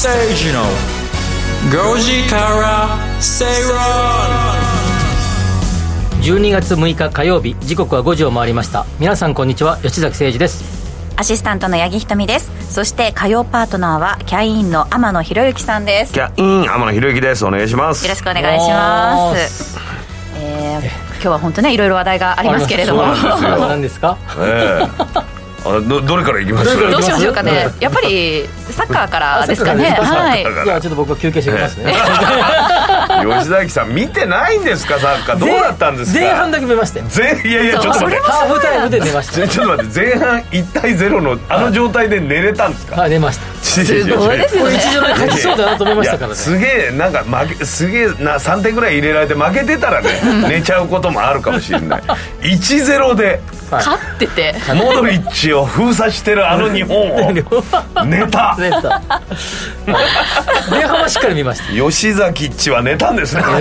[0.00, 0.62] ステージの
[1.70, 3.76] 5時から正論
[6.22, 8.86] 12月6日火曜日時刻は5時を回りました。
[8.98, 9.76] 皆さんこんにちは。
[9.82, 10.64] 吉崎誠二です。
[11.18, 12.72] アシスタントの八木ひとみです。
[12.72, 16.14] そして火曜パートナーはキャインの天野博之さんです。
[16.14, 17.44] キャイン天野博之です。
[17.44, 18.02] お願いします。
[18.06, 19.78] よろしくお願いします。
[20.36, 20.80] えー、
[21.16, 23.02] 今日は本当ねいろいろ話題がありますけれども。
[23.02, 24.88] 何ですか、え
[25.36, 26.76] えあどどれからいきます？
[26.90, 27.68] どうしましょうかね。
[27.80, 29.90] やっぱりサッカーからですかね。
[29.90, 30.44] はい。
[30.64, 31.92] じゃあちょっと僕は休憩してきますね、
[33.40, 34.98] 吉崎さん見てないんですか？
[34.98, 35.38] サッカー。
[35.38, 36.20] どうだったんですか？
[36.20, 38.16] 前半だけ見ましたいやいやちょっと待って。
[38.20, 39.48] ハーフタイムで寝ました。
[39.48, 40.00] ちょっと待って。
[40.00, 43.42] 前半1対0のあの状態で寝れたんですか、はい寝ました。
[43.62, 46.34] すいですよね一条で勝ちそうだなと思いましたからね。
[46.36, 50.08] すげえなんか負けすげえな3点ぐらい入れられて負けてたらね
[50.48, 52.02] 寝ちゃうこともあるかもしれない。
[52.42, 53.40] 1-0で
[53.78, 54.54] 勝ってて。
[54.74, 57.32] モドリッチを封鎖してるあの日本を。
[58.04, 59.00] 寝た寝た
[60.70, 61.72] 前半はしっかり見ました。
[61.72, 63.42] 吉崎っちは寝たんですね。
[63.42, 63.54] でも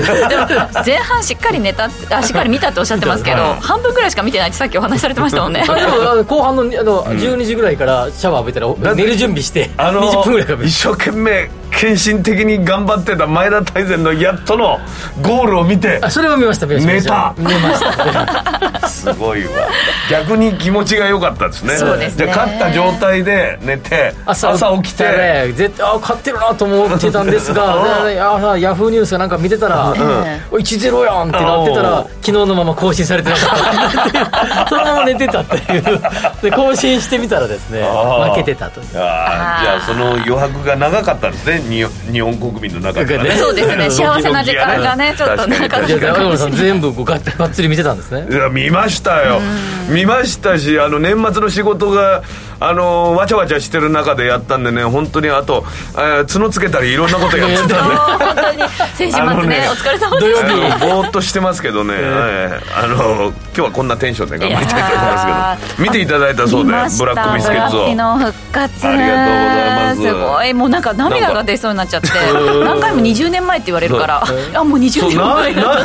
[0.86, 5.66] 前半しっかり寝たあしっかり見たっておっしゃってますけど半分ぐらいしか見てないってさっきお話しされてましたもんね。
[5.68, 11.50] あでも 後半のあの12時ぐらいからシャワー浴びたら寝る準備してあの20分ぐらい一生懸命
[11.80, 14.80] 献身的に頑張ってた前田大然のやっとの
[15.22, 18.70] ゴールを見てあそれも見ました見ました見ました。
[18.90, 19.70] すごいわ。
[20.10, 21.78] 逆に気持ちが良かったですね。
[21.78, 22.26] そうですね。
[22.26, 25.04] じゃあ勝った状態で寝て朝起きて。
[25.06, 29.94] ね絶対あ勝ってるなと思ってたんですがであヤフーニュースかなんか見てたら
[30.52, 33.50] 「1-0やん」ってなってたら昨日のまま更新されてなかっ
[34.44, 34.68] た。
[34.68, 36.02] そのまま寝てたっていう。
[36.42, 38.88] で更新してみたらですね負けてたという。
[38.98, 41.60] ああじゃあその余白が長かったんですね。
[41.60, 43.32] に日本国民の中ではね。
[43.32, 43.90] そうですね。
[43.92, 45.66] 幸せな時間がねちょっとなか。
[45.66, 47.22] ったいや山村さん全部こうがっ
[47.52, 48.28] つり見てたんですね。
[48.30, 49.40] いや見ましたよ。
[49.90, 52.24] 見ましたしあの年末の仕事が
[52.60, 57.76] あのわちゃわちゃしてる中でやったんでね本当にあと、えー角つけたりいろんなことやってたんで。
[57.76, 58.64] 本当に。
[58.96, 60.78] 先週末ねねお疲れ様でした。
[60.86, 62.04] ぼーっとしてますけどね、はい。
[62.84, 62.96] あの
[63.26, 65.84] 今日はこんなテンションで頑張りたいと思いますけど。
[65.84, 67.80] 見ていただいたそうでブラックビスケッツを。
[67.80, 68.88] ブラッキの復活。
[68.88, 70.02] ありがとうございます。
[70.02, 70.54] すごい。
[70.54, 72.08] もうなんか涙が出そうになっちゃって
[72.64, 75.84] 何回も20年前って言われるからあもう20そう年前だ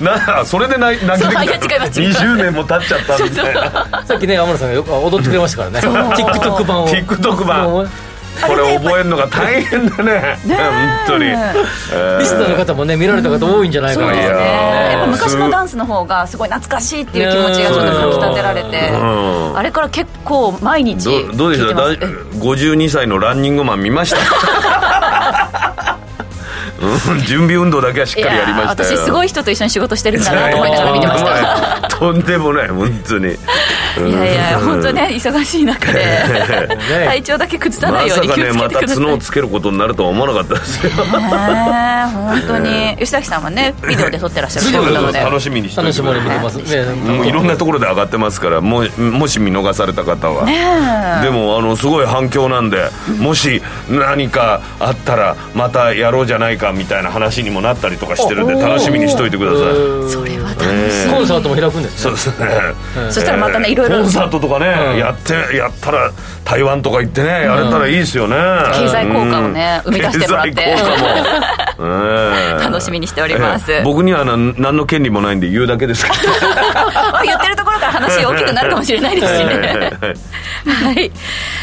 [0.00, 1.40] なそれで泣き泣きた。
[1.84, 4.04] 20年も経っちゃったみたいな。
[4.08, 5.80] さっきね山村さんがよく踊ってくれましたからね。
[5.80, 6.88] TikTok 版を。
[6.88, 7.74] TikTok 版
[8.46, 10.38] これ覚えるのが大変だね。
[10.46, 10.58] 本
[11.06, 11.34] 当に、え。
[11.92, 14.22] ーリスナーの方もね見られた方多いんじゃないかなそうで。
[14.22, 14.90] すねー。
[14.92, 18.94] やっぱ昔のダンスの方がすごい懐かしいっていう気持ちがちょっとかき立てられてう
[19.52, 19.56] ん。
[19.58, 21.74] あれから結構毎日どどうでしょう？
[21.74, 24.16] だい聞いてます52歳のランニングマン見ました？
[24.18, 24.20] う
[25.69, 25.69] ん
[27.26, 31.88] 準備運動だけはしっかりやりました私すごい人と一緒に仕事してるんだなと思いながら見てました。
[32.00, 33.26] とんでもない本当に。
[33.28, 36.00] いやいや本当ね忙しい中で
[36.88, 38.96] 体調だけ崩さないようまさかに気をつけねまたてください。
[38.96, 40.90] 角をつけることになるとは思わなかったですよ。
[40.90, 42.96] ねえ本当に。
[42.96, 46.82] 吉崎さんはねビデオで撮ってらっしゃるということなので楽しみにして楽しみに見てますね。
[46.94, 50.60] もういろんなところで上がってますからもうもし見逃された方は、ね
[51.22, 60.10] でもあのすごい反響なんで、もし何かあったらまたやろうじゃないかみたいな話にもなったりとかしてるんで楽しみにしといてください。
[60.10, 60.29] それ
[61.10, 61.98] コンサートも開くんですね。
[61.98, 62.46] そうですね、
[63.06, 66.10] み そしたらまたねいろいろコンサートとかね、やってやったら
[66.44, 68.36] 台湾とか行ってねやれたらいいですよね、
[68.74, 70.52] 経済効果をね生み出してもらって。
[70.52, 71.06] 経済効果も。
[71.82, 73.72] え え楽しみにしております。
[73.72, 76.06] ええ僕にはな何の権利もないんで言うだけです。
[76.06, 79.90] からあ言ってるところから話大きくなるかもしれないですしね。
[80.66, 81.10] はい、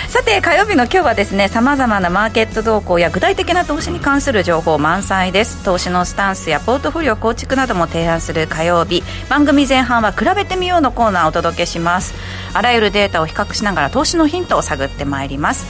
[0.07, 5.63] さて火曜日の今日はですねさまざまなマーケット動向や具体的な投資に関する情報満載です。
[5.63, 12.13] 投資のスタンスやポートフォリオ構築なども提案する火曜日番組前半は比べてみようのコーナーをお届けします。
[12.53, 15.65] あらゆるデータを比較しながら投資のヒントを探ってまいります。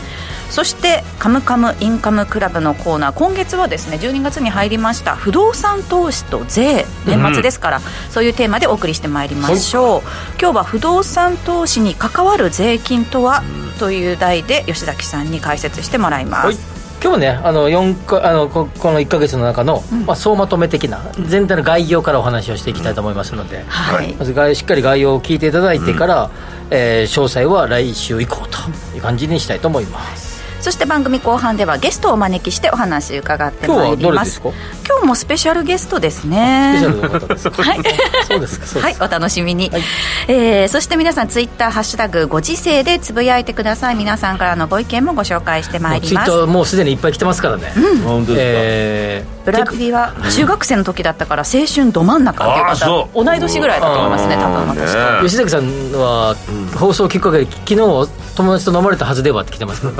[0.49, 10.01] そして「カムカムインカムクラブ」のコーナー今月はですね12月に入りました不動産投資と税年末ですから、そういうテーマでお送りしてまいりましょう、
[10.39, 13.43] 今日は不動産投資に関わる税金とは、
[13.77, 16.57] という題で吉崎さんに解説してもらいます、はい。
[16.99, 24.13] 今日はねあの四かあのここの1か月の中の、まあ、総まとめ的な全体の概要からお話をしていきたいと思いますので、はい。
[24.15, 26.31] まず概しっかり概要を聞いていただいてから、
[26.71, 28.57] えー詳細は来週以降と
[28.95, 30.26] いう感じにしたいと思います
[30.59, 34.41] そして番組後半ではゲストをお招きしてお話伺ってまいります。
[34.41, 34.87] 今日はどれですか？
[34.89, 37.63] 今日もスペシャルゲストですスねペシャルの方ですか？
[37.63, 37.79] はい。
[38.27, 39.81] そうですかそうですはい、お楽しみに、はい。
[40.27, 43.95] えーそして皆さんツイッターハッシュタグご時世でつぶやいてください。
[43.95, 46.29] 皆さんからのご意見もご紹介してまいります。
[46.29, 47.71] ツイッターもうすでにいっぱい来てますからね、
[48.03, 55.63] 本当ですか、えーブラピは中学生の時だったから青春ど真ん中っていう方同い年ぐらいだと思いますね多分私と、ね吉崎さん
[55.93, 56.35] は
[56.77, 59.93] 放送きっかけで昨日友達と飲まれたはずではって来てますけど。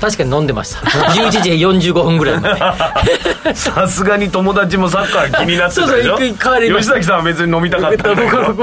[0.00, 0.78] 確かに飲んでました。
[0.88, 1.50] 11時
[1.90, 2.54] 45分ぐらいま
[3.42, 3.54] で。
[3.54, 6.16] さすがに友達もサッカー気になってたでしょ？
[6.16, 8.54] そう吉崎さんは別に飲みたかったんだけど。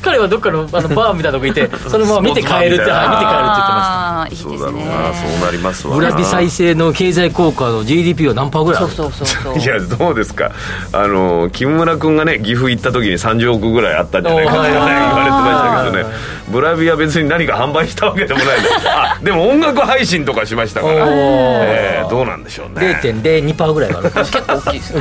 [0.00, 9.58] 彼はどっかのあのバーみたいなとこいてそのまま見て帰るってはい見て帰るって言ってまああいいそうだろうですねなそうなりますわしたブラピ再生の経済効果の GDP は何パーぐらいそうそうそうそう。
[9.58, 10.52] いやどうですか？
[10.92, 14.52] あの木村君がね岐阜行った時に30億ぐらいあったんじゃないか。
[14.52, 14.70] っておー。
[14.72, 16.02] 言われてましたけどね。
[16.04, 16.12] はい
[16.52, 18.48] ブラビは別に何か販売したわけでもない
[18.84, 23.00] あでも音楽配信とかしましたから、えーどうなんでしょうね。
[23.02, 24.10] 0.02%パーぐらいはある。
[24.10, 24.92] 結構大きいです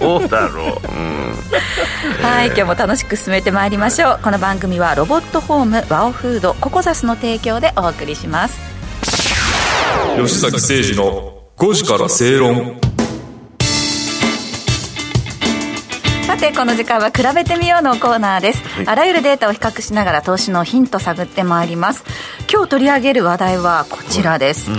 [0.00, 2.28] どうだろう、うん。
[2.28, 4.18] はい今日も楽しく進めてまいりましょう。
[4.20, 8.58] この番組はロボットホームワオフードココザスの提供でお送りします。
[10.16, 12.80] 吉崎誠二の5時から正論。
[16.26, 22.02] さてこの時間は比べてみようのコーナーです、あらゆるデータを比較しながら投資のヒント探ってまいります。
[22.50, 24.70] 今日取り上げる話題はこちらです、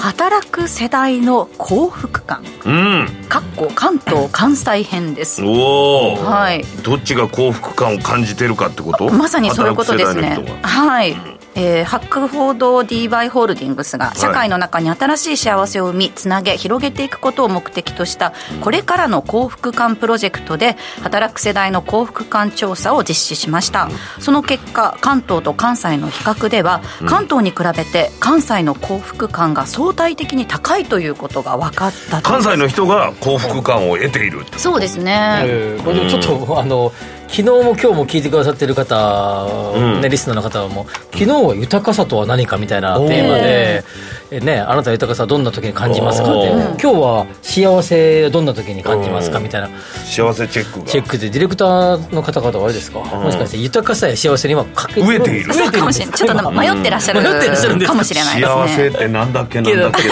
[0.00, 2.42] 働く世代の幸福感。
[2.64, 3.08] うん。
[3.28, 5.44] かっこ関東関西編です。
[5.44, 6.64] おお、はい。
[6.82, 9.08] どっちが幸福感を感じてるかってこと？
[9.10, 10.44] まさにそういうことですね。
[10.62, 11.16] はい、
[11.56, 23.88] えー、ハック報道 DY ホールディングスが社会の中に新しい幸せを生みつなげ広げていくことを目的としたこれからの幸福感プロジェクトで働く世代の幸福感調査を実施しました。
[24.20, 32.22] その結果関東と関西の比較では関東に比べて関西の幸福感が相対的に高いということが分かったと。
[32.22, 36.92] 関西の人が幸福感を得ているそうですね、えーちょっとあの
[37.28, 39.44] 昨日も今日も聞いてくださってる方、
[39.74, 40.00] うん。
[40.00, 43.84] ね、リスナーの方はもう昨日は豊かさとは何かみたいなテーマで、
[44.30, 46.28] えね、あなたは豊かさはどんな時に感じますか？
[46.28, 49.38] って今日は幸せはどんな時に感じますか？
[49.38, 49.44] うん。
[49.44, 49.68] みたいな。
[50.04, 50.86] 幸せチェックが。
[50.86, 51.30] チェックで。
[51.30, 55.54] ディレクターの方々はあれですか、もしかして豊かさや幸せに今かけ飢えている。
[55.54, 55.84] そうか？
[55.84, 57.22] もしれないちょっと迷ってらっしゃる。
[57.22, 57.92] 迷ってらっしゃるんですか？
[57.92, 58.54] かもしれないですね。
[58.56, 60.02] 幸せってなんだっけなんだっけ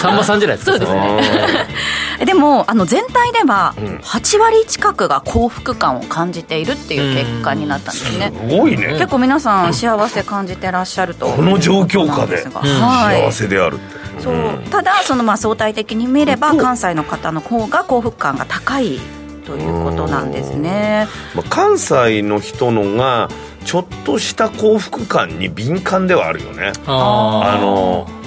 [0.00, 0.72] さんまさんじゃないですか？
[0.72, 1.66] そうですね。
[2.18, 8.32] あでもあの全体では8割近くが幸福感を感じているっていう結果になったんですね。
[8.32, 8.94] ーすごいね。
[8.94, 14.22] 結構皆さん幸せ感じてらっしゃるとこの状況下で幸せであるって。
[14.22, 14.62] そう。
[14.70, 18.98] ただそのまあ相対的に見れば関西の方の方が幸福感が高い
[19.44, 21.06] ということなんですね。
[21.34, 23.28] まあ関西の人のが
[23.64, 26.72] ちょっとした幸福感に敏感ではあるよね。
[26.86, 28.25] ああのえー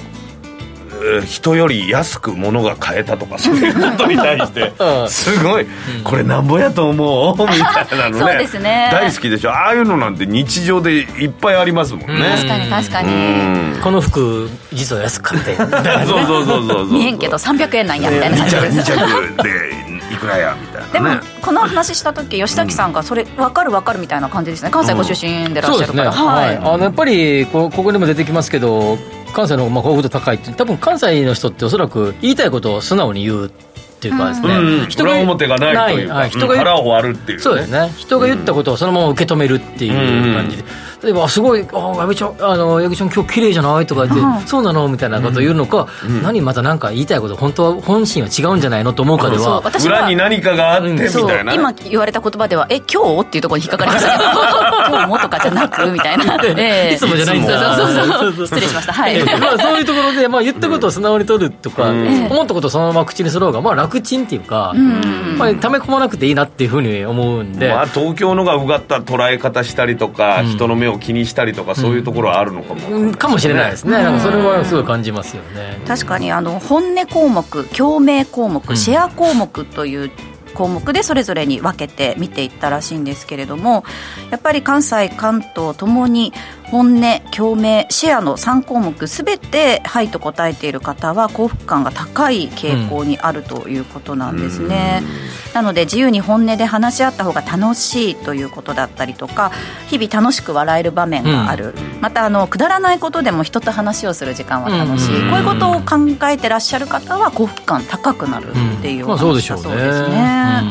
[1.26, 5.08] 人より安く物が買えたとかそういうことに対して うん。
[5.08, 5.66] すごい
[6.04, 8.18] これなんぼやと思うみたいなのね。
[8.18, 8.88] そうですね。
[8.92, 9.50] 大好きでしょ。
[9.50, 12.36] ああいうのなんて日常でいっぱいありますもんね。
[12.36, 13.80] 確かに確かうにん。
[13.82, 15.56] この服実は安く買って。
[15.56, 16.92] そうそうそうそうそう。
[16.92, 18.36] 見えんけど300円なんやみたいな。
[18.36, 18.96] 感2着じです2
[19.36, 19.50] 着で
[20.12, 20.92] いくらやみたいなね。
[20.92, 24.70] でもこの話した時吉崎さんがそれ分かる分かるみたいな感じですね。
[24.70, 26.46] 関西ご出身でらっしゃるから、そうですね、はい。
[26.46, 26.56] はい。
[26.56, 28.98] あのやっぱりこここにも出てきますけど
[29.32, 33.50] 関西のまあ幸福度高いって多分関西の人っておそらく言いたいことを素直に言うっ
[34.00, 36.30] ていうかですね、うん裏表がないというか、はい。
[36.30, 37.92] 人が言ううん腹を割るっていうそうですね。
[37.98, 40.64] 人が言ったことをそのまま受け止めるっていう感じで、
[41.02, 45.86] 例えばあすごい「あ矢部ちゃんあの矢部ちゃん今日綺麗じゃない?」とか言ってうん「そうなの?」みたいなことを言うのか、
[46.22, 49.98] 何また何か言いたいこと本当は本心は違うんじゃないのと思うかでそうは私は。
[50.00, 54.12] 裏に何かがあってみそうたいな今言われた言葉では「え今日?」っていうところに引っかかりました。
[54.12, 54.30] けど
[54.90, 56.94] 「今日も」とかじゃなくみたいな、 ええ。
[56.94, 58.32] いつもじゃないんだそうそうそう。
[58.34, 58.92] そう失礼しました。
[58.92, 59.14] はい。
[59.16, 59.36] ええ。
[59.38, 64.74] まあ、そういうところで、まあ、言ったことを素直に取るとか、思ったことをそのまま口にする方が、まあ、楽ちんっていうか、
[65.38, 73.14] まあ、溜め込まなくていいなっていうふうに思うんで、まあ、東京のがうがった捉え方したりとか、人の目を気にしたりとかそういうところはあるのかも、うん。
[73.14, 75.80] かもしれないですね、なんかそれはすごい感じますよね。
[75.86, 80.10] 確かにあの本音項目共鳴項目シェア項目という
[80.54, 83.84] 項目でそれぞれに分けて見ていったらしいんですけれども
[84.30, 86.32] やっぱり関西関東ともに
[86.64, 95.02] 本音共鳴シェアの3項目すべて「はい」と答えている方は幸福感が高い傾向にあるということなんですね、
[95.54, 99.50] なので自由に本音で話し合った方が楽しいということだったりとか
[99.88, 105.30] 日々楽しく笑える場面がある、またあのくだらないことでも人と話をする時間は楽しい、うん。
[105.30, 109.18] こういうことを考えてらっしゃる方は幸福感高くなるっていう話だ。
[109.18, 110.62] そうですね。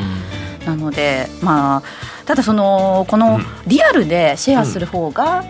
[0.65, 1.83] なのでまあ
[2.29, 5.43] ただそのこのリアルでシェアする方が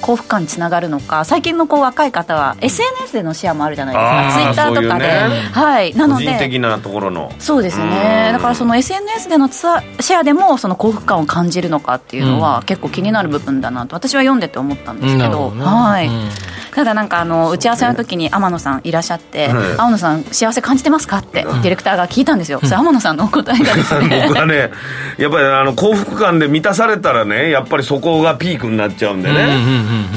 [0.00, 5.94] 幸福感につながるのか最近のこう若い方は SNS でのシェアもあるじゃないですか、ツイッターとかで、ね、はい。
[5.94, 7.30] なので的なところの。
[7.38, 8.30] そうですね。
[8.32, 16.28] だからその SNS でのツアシェアでもその幸福感を感じるのかっていうのは結構気になる部分だなと私は読んでて思ったんですけど、ね、はい、うん
[16.72, 24.24] ただなんかあの打ち合わせの時に天野さんいらっしゃって、天野さん幸せ感じてますかってディレクターが聞いたんですよ、それ天野さんのお答えがですね。
[24.28, 24.70] 僕はね
[25.18, 29.58] やっぱりあの幸福感で満たされたらねやっぱりそこがピークになっちゃうんでね、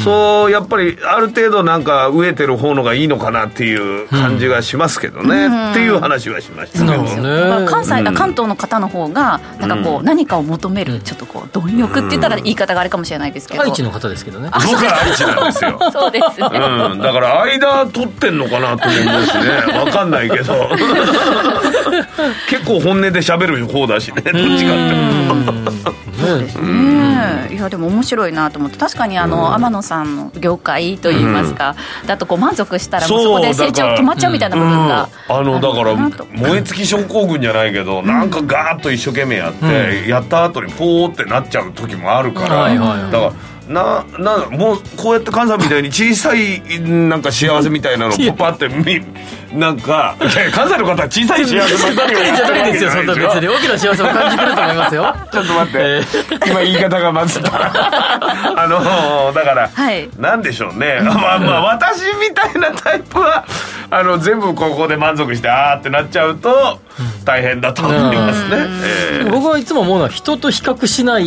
[0.03, 13.63] そうやっぱりある程度なんか飢えてる方のがいいのかなっていう感じがしますけどね、っていう話はしましたけど、ね、関西、関東の方の方がなんかこう、何かを求めるちょっとこう貪欲って言ったら言い方があれかもしれないですけど。
[13.63, 14.49] 愛知の方ですけどね。
[14.53, 15.79] 僕は愛知なんですよ。
[15.91, 16.39] そうです。
[16.39, 16.49] ね、
[16.91, 19.73] うん、だから間取ってんのかなと思うしね。
[19.83, 20.69] 分かんないけど。
[22.49, 24.21] 結構本音で喋る方だしね。
[24.21, 24.75] どっちかっ
[25.83, 28.77] てそうですね、いやでも面白いなと思って。
[28.77, 31.75] 確かにあの、天野さんの業界といいますか、
[32.07, 43.33] だとこう満足したらもうそこで成長止まっちゃうみたいな部分があのだから燃え尽き症候群じゃないけど、なんかガーッと一生懸命やって、やった後にポーってなっちゃう時もあるから、だから
[43.67, 49.01] ななもうこうやって関西みたいに小さいなんか幸せみたいなのをパってみ
[49.57, 50.15] なんか
[50.53, 53.47] 関西の方は小さい幸せばっかりじゃないですよそんな別に。
[53.47, 55.15] 大きな幸せも感じてると思いますよ。
[55.31, 60.99] ちょっと待って、えー、今言い方がまずあのだから、はい、なんでしょうね。
[61.03, 63.45] まあまあ私みたいなタイプは
[63.89, 66.79] あの全部ここで満足してああってなっちゃうと
[67.23, 71.25] 大変だと思いますね、えー、僕はいつも思うのは人と比較しない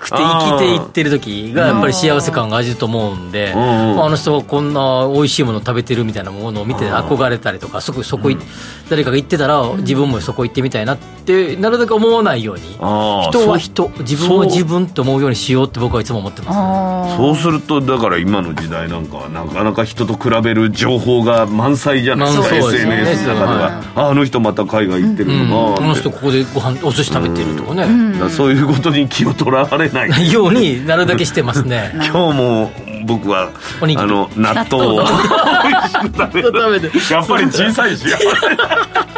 [0.00, 3.54] くて生きていってる時がやっぱり幸せ感が味ると思うんで、あ
[4.08, 8.30] の人はこんな美味しいもの食べてるみたいなものを見て憧れたりとかそこそこ、
[8.90, 17.36] 誰かが言ってたら自分もそこ行ってみたいなってなるだけ思わないように人は人自分は自分って思うようにしようって僕はいつも思ってます、そう。
[17.36, 22.36] するとだから今の時代なんかはなかなか人と比べる情報が満載じゃない？
[22.36, 27.86] ですか、SNS の中では、あの人また海外行ってるのか、あの人ここでご飯お寿司食べてるとかね、
[28.30, 30.08] そういうことに気を取られない。
[30.32, 32.70] ようになるだけしてますね今日も
[33.04, 33.50] 僕は
[33.96, 37.12] あの納豆を食べて。
[37.12, 38.04] やっぱり小さいし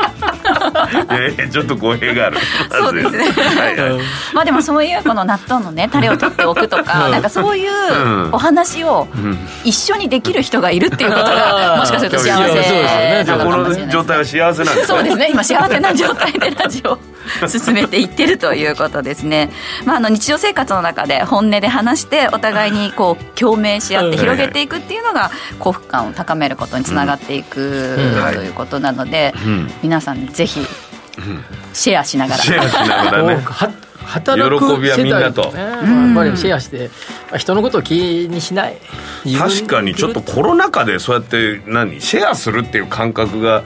[1.11, 2.39] えちょっと語弊がある。
[2.71, 7.71] そうですね、はいはい、まあでもそういうこの納豆のねタレを取っておくとか、うん、なんかそういう
[8.33, 9.07] お話を
[9.65, 14.81] 一緒にできる人がいるっていうことがもしかすると幸せなのかもしれない、ね、この状態は幸せなんで。
[14.81, 15.29] すねそうですね。
[15.31, 16.99] 今幸せな状態でラジオ
[17.49, 19.51] 進めていってるということですね、
[19.85, 27.97] まあ、あの日常生活の中で本音で話してお互いにこう共鳴し合って広げていくっていうのが幸福感を高めることにつながっていく、
[28.35, 29.33] ということなので、
[29.83, 30.60] 皆さんぜひ
[31.73, 32.43] シェアしながら。
[32.43, 33.45] シェアしながらね。
[34.11, 36.91] 働く喜びはみんなと、ね、やっぱりシェアして、
[37.37, 37.95] 人のことを気
[38.29, 38.77] にしない。
[39.39, 43.63] 確かにちょっとコロナ禍でそうやって何シェアするっていう感覚が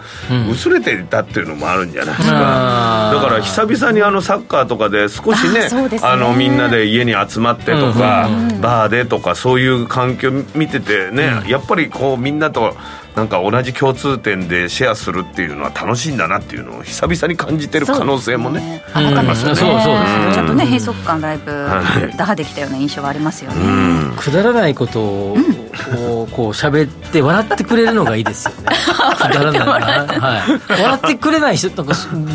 [0.51, 5.69] 薄れていたっていうのもあるんじゃないですか、うん、だから久々にあのサッカーとかで少しね
[6.03, 12.77] あ、ね、のみんなで家に集まってとか、うん、バーでとかそういう環境見ててね、うん、やっぱりこうみんなと
[13.15, 21.53] なんか同じ共通点でシェアするっていうのは楽しいんだなっていうのを久々に感じてる可能性もね、ね、ありますね、そうそうですねちょっとね閉塞感だいぶ
[22.17, 25.37] 打破できたような印象はありますよね、くだらないことを
[25.75, 28.77] こう喋って笑ってくれるのがいいですよね。
[29.29, 29.61] くだらない
[30.21, 31.95] はい、笑ってくれない人なんか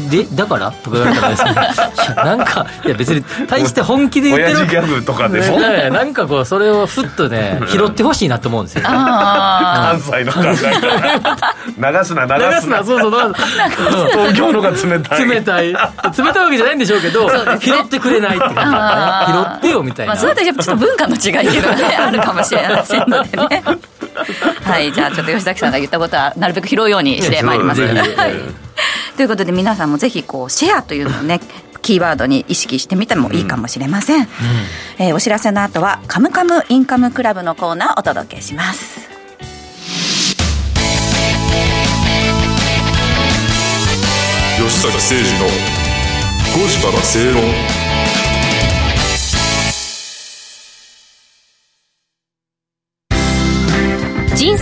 [0.09, 10.49] でだからとか言われたらですねいやなんかいや別に大して本気で言ってる親父ギャグとかでも、ね、なんかこうそれをふっとね拾ってほしいなと思うんですよ、ね、関西の考え
[11.79, 12.83] 流すな流すな。
[12.83, 13.33] そうそう
[14.11, 15.25] 東京のが冷たい。
[15.27, 15.73] 冷たい。
[15.73, 15.77] 冷
[16.33, 17.29] たいわけじゃないんでしょうけど
[17.59, 18.57] 拾ってくれないっていう拾
[19.57, 23.63] ってよみたいな、まあ、それとちょっと文化の違いっていうのがねあるかもしれませんのでね。
[24.63, 31.39] はいじゃあちょっと吉崎さんが言ったことはなるべく拾うようにしてまいります、はい、ということで皆さんもぜひこうシェアというのをね
[31.81, 34.23] キーワードに意識してみてもいいかもしれません、うん。
[34.23, 34.27] うん、
[34.99, 39.09] えー、お知らせの後は「カムカムインカムクラブ」のコーナーお届けします。
[44.59, 45.47] 吉坂誠二の
[46.53, 47.78] 5時から正論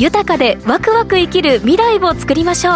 [0.00, 2.74] 豊かでワクワク生きる未来を作りましょう。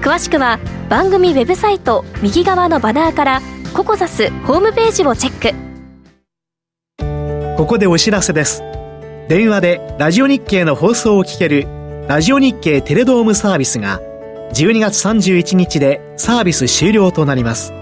[0.00, 3.42] 詳しくは番組ウェブサイト右側のバナーから
[3.74, 5.52] ココザスホームページをチェッ
[7.56, 7.56] ク。
[7.56, 8.62] ここでお知らせです。
[9.28, 11.66] 電話でラジオ日経の放送を聞ける
[12.06, 14.00] ラジオ日経テレドームサービスが
[14.52, 17.72] 12月31日でサービス終了となります。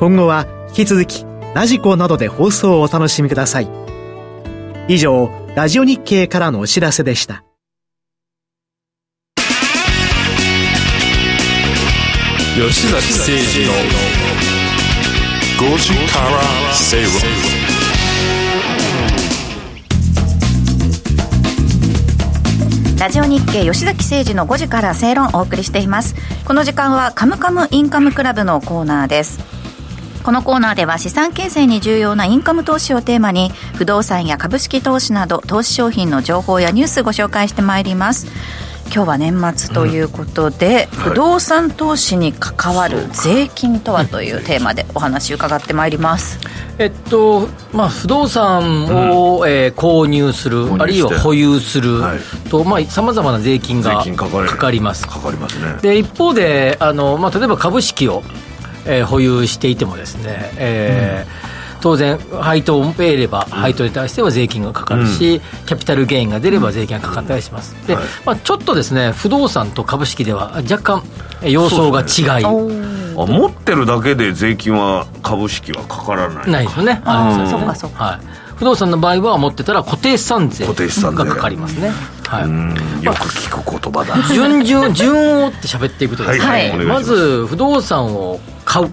[0.00, 3.68] 今後は引き続きラジコなどで放送をお楽しみください。
[4.88, 7.44] 以上ラジオ日経からのお知らせでした。
[12.56, 13.72] 吉崎誠二の
[15.70, 17.10] 5時から正論
[22.98, 26.16] ラジオ日経吉崎誠二の5時から正論をお送りしています。
[26.44, 29.53] この時間はカムカムインカムクラブのコーナーです
[30.24, 38.26] このコーナーでは資産形成に重要なインカム投資をテーマに不動産や株式投資など投資商品の情報やニュースご紹介してまいります。
[38.86, 46.38] 今日は年末ということで、うん、不動産投資に関わる税金とはというテーマでお話伺ってまいります。
[46.78, 52.00] えっとまあ、不動産を、うん、えー、購入する、あるいは保有する
[52.50, 55.06] とさまざ、まな税金がかかります。
[55.06, 55.76] かかりますね。
[55.82, 58.22] で一方であの、まあ、例えば株式を、
[58.86, 71.02] えー、保有していてもですね、えー、うん当然、配当を得れば、配当に対しては税金がかかるし、キャピタルゲインが出れば税金がかかったりします、でまあ、ちょっとですね不動産と株式では若干、
[71.42, 72.46] 様相が違い。
[72.46, 77.90] あ持ってるだけで税金は株式はかからないないですよね、はい、そうかそう。
[77.90, 78.20] か、はい、
[78.56, 80.64] 不動産の場合は持ってたら固定資産税。
[80.66, 81.92] がかかりますね、
[82.34, 84.16] はい、よく聞く言葉だ。
[84.34, 88.90] 順順順を追って喋っていくとですね、はい、まず不動産を買う。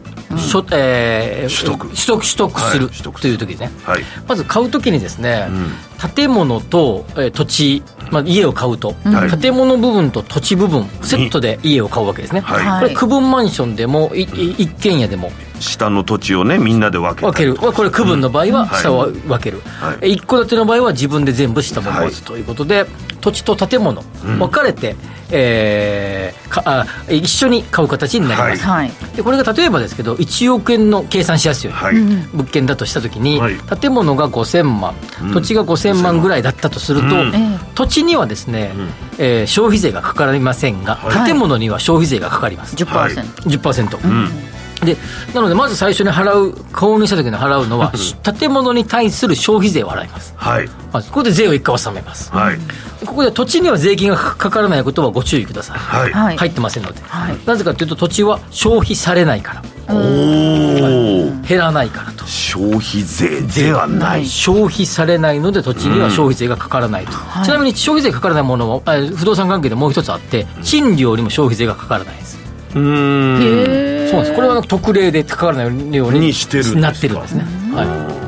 [0.52, 1.88] 取えー、取得。
[1.88, 15.32] 取得取得する、はい、という時ね、はい、まず買う時にですね、うん、建物と、えー、土地、まあ、家を買うと、はい、建物部分と土地部分セットで家を買うわけですね、はい、これ区分マンションでもい一軒家でも。
[15.60, 17.56] 下の土地をねみんなで分け分ける。
[17.56, 22.88] これ区分の場合は下を分ける、はい、一戸建ての場合は自分で全部下も持つということで、
[23.22, 24.98] 土地と建物分かれて、うん、
[25.32, 34.96] えー、かあ一緒に買う形になります、はい、でこれが例えばですけど1億円の計算しやすいように、はい、物件だとしたときに、はい、建物が5000万、
[35.34, 37.34] 土地が5000万ぐらいだったとすると、うん、
[37.76, 43.24] 土地にはですね、うん、えー、消費税がかかりませんが、建物には消費税がかかります、はい、10%,
[43.60, 44.52] 10%、うん
[44.86, 44.98] で
[45.34, 47.92] なのでまず最初に払う購入した時に払うのは
[48.40, 52.58] 建物に対する消費税を払います、はい、まずここで税を一回納めます、はい、
[53.06, 55.78] ここで土地には税金がかからないことはご注意ください、
[56.12, 59.64] はい、入ってませんので、はい、なぜかというと土地は消費されないから。
[59.90, 62.26] おお減らないからと。
[62.26, 64.26] 消費税ではない。
[64.26, 68.84] 消費されないので土地には消費税がかからないと、うん、ちなみに消費税かからないものも
[69.16, 72.41] 不動産関係でもう一つあって賃料にも消費税がかからないです
[72.76, 74.08] うん。
[74.10, 74.34] そうなんです。
[74.34, 76.34] これは特例でかからないように
[76.76, 77.44] なってるんですね。
[77.74, 77.84] は
[78.18, 78.22] い。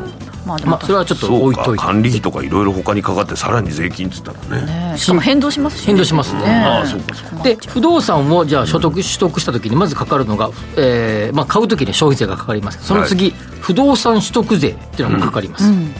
[0.45, 1.83] まあ、まあ、それはちょっと置いといて。
[1.83, 4.91] 管理費とかいろいろ他にかかってさらに税金っつったらね。
[4.91, 6.41] ねしかも変動しますし、ね、変動しますね。
[6.43, 7.43] ああそうかそうか。
[7.43, 12.83] で不動産をじゃあ所得、取得した時にまずかかるのが、えーまあ、買う時に消費税がかかります。
[12.83, 15.95] その次、はい、不動産取得税っていうのがかかります、うんうん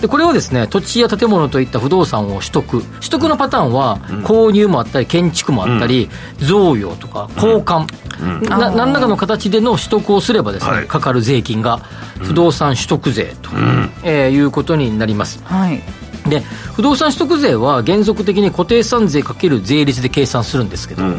[0.00, 2.82] でこれはですね土地や建物といった不動産を取得。
[2.82, 7.86] 取得のパターンは、購入もあったり建築もあったり、贈与とか交換、
[8.48, 11.78] な何らかの形での取得をすればですね、はい、かかる税金が
[12.18, 13.50] 不動産取得税と、
[14.02, 15.42] えー、いうことになります。
[15.44, 15.82] はい。
[16.28, 16.40] で
[16.72, 21.18] 不動産取得税は原則的に固定資産税かける税率で計算するんですけど、うん、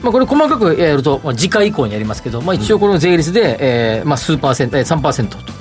[0.00, 5.52] まあ、これ細かくやると、まあ、次回以降にやりますけど、まあ、一応この税率で、えーまあ、数パーセント、えー、3%と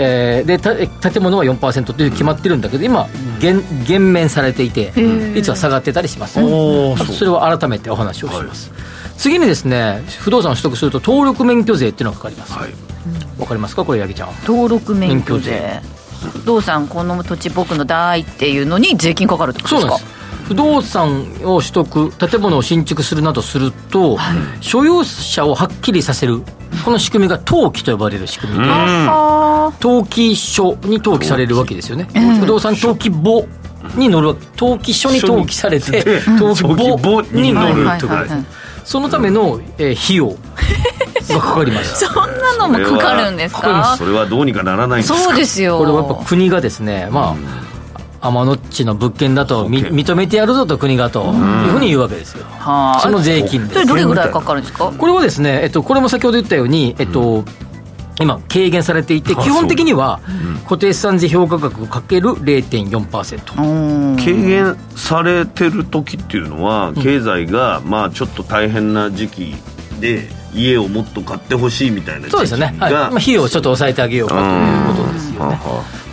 [0.00, 3.08] えー、で建物は4%という決まってるんだけど今
[3.40, 4.92] 減減免されていて
[5.34, 6.46] 率は下がってたりします、ね、
[6.96, 8.80] それは改めてお話をします、はい、
[9.16, 12.52] 次にですね不動産を取得すると登録免許税っていうのがかかります。
[12.52, 12.72] わ、はい、
[13.46, 13.84] かりますか？
[13.84, 14.28] これ八木ちゃん。
[14.46, 15.80] 登録免許税。
[16.32, 19.98] 不動産この土地僕の代っていうのに税金かかるってことですか？
[19.98, 20.17] そうです
[20.48, 26.42] 不動産を取得建物を新築するなどすると、はい、所有者をはっきりさせる。
[26.84, 28.58] この仕組みが登記と呼ばれる仕組み。
[28.60, 28.64] で、
[29.80, 32.08] 登記書に登記されるわけですよね、
[32.40, 33.46] 不動産登記簿
[33.96, 34.36] に載る。
[34.58, 38.36] 登記書に登記されて登記簿に載るということです
[38.84, 40.28] そのための、えー、費用
[41.34, 42.00] がかかります。
[42.06, 43.96] そんなのもかかるんですか？
[43.98, 45.18] それはどうにかならないんですか？
[45.18, 45.76] そうですよ。
[45.78, 47.77] これはやっぱ国がですねまあ、
[48.20, 51.32] 天のっちの物件だと認めてやるぞと国がという
[51.72, 52.44] ふうに言うわけですよ、
[53.02, 57.44] その税金それどれぐらいかかるんですかこれはですね、えっと、これも先ほど言ったように、えっと、
[58.20, 60.20] 今軽減されていて基本的には
[60.64, 69.54] 固定資産税評価額かける0.4%軽減されてる時っていうのは経済がまあちょっと大変な時期
[70.00, 72.92] で家をもっと買ってほしいみたいなそうですよね、はい。
[72.92, 75.60] まあ、費用をちょっと抑えてあげようかということですよね、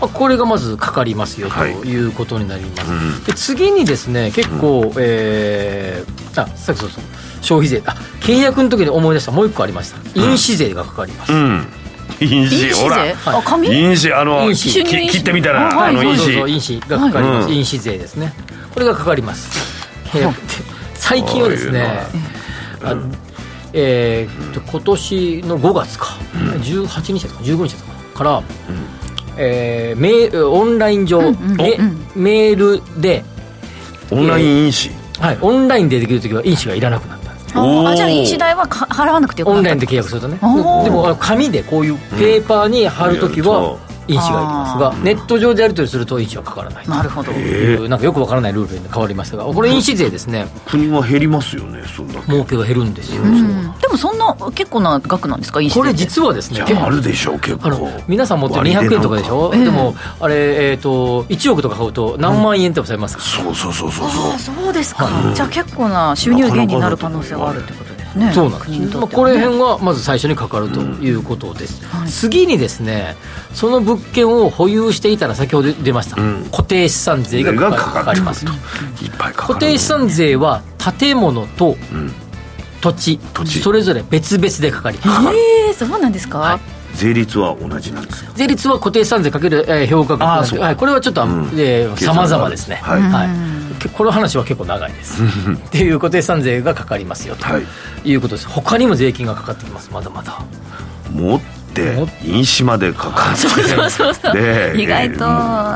[0.02, 1.96] まあ、これがまずかかりますよとい。
[2.06, 7.04] うことになります、はいで次にですね結構、うん、えー、あさっきそうそう。
[7.42, 7.82] 消費税。
[7.86, 9.32] あ契約の時に思い出した。
[9.32, 9.98] もう一個ありました。
[10.20, 11.68] 印紙税がかかります、うん。
[12.20, 13.06] 印紙ほら。
[13.26, 13.70] あ紙？
[13.70, 18.34] 印紙あの切ってみたら、はい、あの印紙印紙がかかります、印紙税ですね。
[18.74, 19.50] これがかかります。
[20.96, 21.88] 最近はですね、
[22.84, 22.96] あ
[23.78, 27.84] えー、と今年の5月か、うん、18日か15日か
[28.14, 28.46] から、うん、
[29.38, 31.78] えー、メオンライン上、うんうん、メ
[32.16, 33.26] メールで
[34.12, 39.60] オンライン印紙、えー、はいオンラインでできる時は印紙がいらなくなったんですあじゃあ印紙代は払わなくてよかった。
[39.60, 40.38] オンラインで契約するとね。
[40.38, 47.32] でも紙でこういうペーパーに貼る時は、印紙がいりますがネット上でやり取りすると印紙はかからないなるほど。
[47.88, 50.48] なんかよくわからないルールに変わりましたがこれ印紙税ですね。
[50.66, 57.90] 国は減りますよねそんな儲けが減るんですよ、うん、でもそんな結構な額なんですか印紙これ実はですねあるでしょう結構。
[58.08, 64.56] 皆さん持ってる200円とかでしょ、えー、でもあれえっ、ー、と1億とか買うと何万円ってされますか、うん、そうそうそうそうそう。
[64.56, 67.85] そうですか、じゃあ結構な収入源になる可能性があるってこと
[68.16, 68.32] ね。
[68.34, 73.16] そうなんです、まあ、これ辺がまず最初にかかるということです、うんはい、次にですね
[73.54, 78.52] その物件を保有していたら先ほど出ました、うん、固定資産税がかかりますと、
[79.36, 80.64] 固定資産税は
[81.00, 81.76] 建物と
[82.82, 83.20] 土地,、
[83.62, 93.90] それぞれ別々でかかります、えー、そうなんですか、はい税率は同じなんですか税率は固定資産税かける、えー、評価額はい、これはちょっと、うん、えー、様々ですね、はい、はい。
[93.90, 95.22] この話は結構長いです。
[95.24, 97.46] っていう固定資産税がかかりますよと
[98.08, 99.90] いうことです、他にも税金がかかってきます。
[99.94, 100.40] まだまだ。
[101.12, 101.42] もっ
[101.76, 104.34] って印紙までかかってそうそうそう。
[104.34, 105.20] で意外と。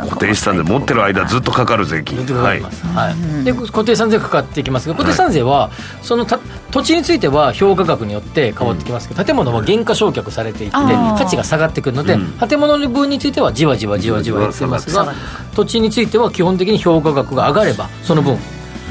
[0.10, 2.18] 固定資産税持ってる間ずっとかかる税金。
[2.20, 6.40] はい、はい、で固定資産税かかってきますが固定資産税はそのた
[6.72, 15.14] 土地については評価額によって変わってきますけど建物は減価償却されていって価値が下がってくるので、建物の分についてはじわじわじわじわ減ってますが
[15.56, 18.38] 土地については基本的に評価額が上がればその分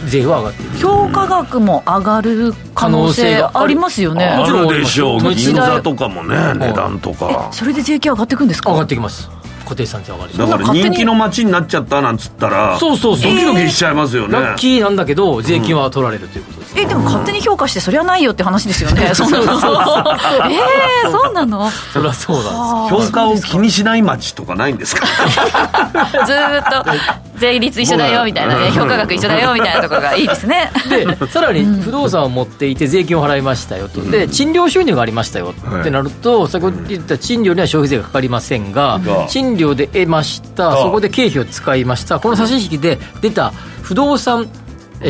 [0.09, 0.79] 税は上がっている。
[0.79, 4.25] 評価額も上がる可能性ありますよね。
[4.27, 5.21] あるでしょう。
[5.35, 7.49] 銀座とかもね値段とか。
[7.53, 8.71] それで税金上がっていくんですか？
[8.73, 9.31] 上がってきます。
[9.65, 13.33] 固定資産税上がりだから人気の街になっちゃったなんつったらそうそうそう。
[13.35, 19.11] ドキドキしちゃいますよね、ラッキーなんだけど税金は取られるということです、えでも勝手に評価してそれはないよって話ですよね。
[19.15, 19.45] そんなの。
[19.45, 21.71] えー、そうなの。
[21.93, 23.09] そりゃそうなんです。
[23.09, 25.05] 評価を気にしない街とかないんですか？
[26.25, 26.37] ずっ
[26.73, 30.71] と税率一緒だよみたいなね評価額一緒だよみたいなところがいいですね。
[30.91, 34.01] でさらに不動産を持っていて税金を払いましたよと。
[34.03, 42.21] で賃料収入がありましたよってなると、先ほど言った賃料には消費税がかかりませんが、賃料で得ましたそこで経費を使いました。
[42.21, 44.49] この差し引きで出た不動産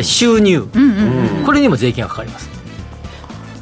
[0.01, 0.67] 収入、
[1.45, 2.49] これにも税金がかかります。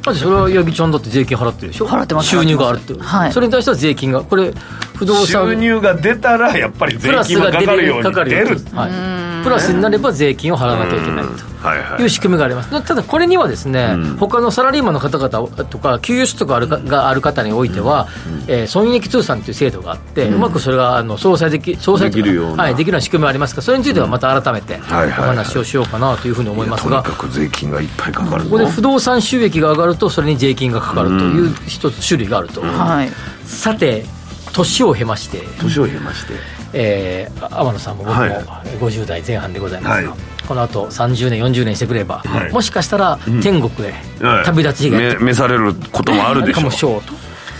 [0.04, 1.86] だってそれは八木ちゃんだって税金払ってるでしょ？
[1.86, 4.54] 払ってます収入があるって、はい、それに対しては税金がこれ
[4.98, 5.48] 不動産。
[5.48, 8.58] 収入が出たらやっぱり税金がかかるように出る。
[8.72, 11.48] はい、プラスになれば税金を払わなきゃいけないと。
[12.00, 12.70] いう仕組みがあります。
[12.70, 18.06] ただこれにはですね、うん、他のサラリーマンの方々とか給与所得があるがある方においては、
[18.46, 33.10] うん、えー、損益通算という制度があって、うん、うまくそれがあの相殺でき相殺できるような、はい、できるような仕組みがありますからそれについてはまた改めてお話をしようかなというふうに思いますが、とにかく税金がいっぱいかかるここで不動産収益が上がるとそれに税金がかかるという一つ種類があると、はい、
[33.44, 34.04] さて
[34.52, 36.34] 年を経まして年を経まして、
[36.72, 43.94] えー、天野さんも僕も50代前半でございますが、はい、このあと30年40年してくれば、はい、もしかしたら天国へ
[44.44, 46.60] 旅立ちがやって召されることもあるでしょう。
[46.60, 47.12] かもしょうと。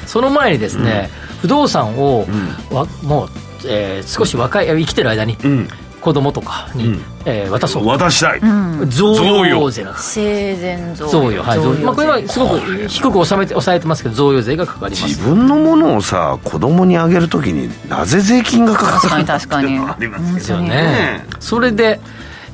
[0.07, 2.27] その前にですね、うん、不動産を、
[2.70, 3.29] うん、わもう、
[3.66, 5.68] えー、少し若い生きてる間に、うん
[6.09, 7.87] 子供とかに、うん、えー、渡そう。
[7.87, 10.12] 渡したい、うん、贈与税なんです。
[10.14, 11.42] 生前贈与。
[11.42, 11.59] はい。
[11.59, 15.05] 贈与、まあ、これはすごく低く収めて抑えてますけど贈与税がかかります。
[15.07, 19.79] 自分のものをさ子供にあげるときになぜ税金がかかる確かに確かに。
[19.79, 21.27] ありますよね。
[21.40, 22.01] それで、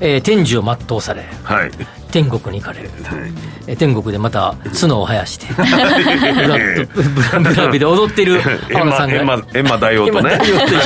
[0.00, 1.70] えー、天寿を全うされ、はい、
[2.14, 9.38] 天国に行かれる、はい、天国でまた角を生やしてブラブラビで踊ってる天野さんが。
[9.38, 10.38] 閻魔大王とね。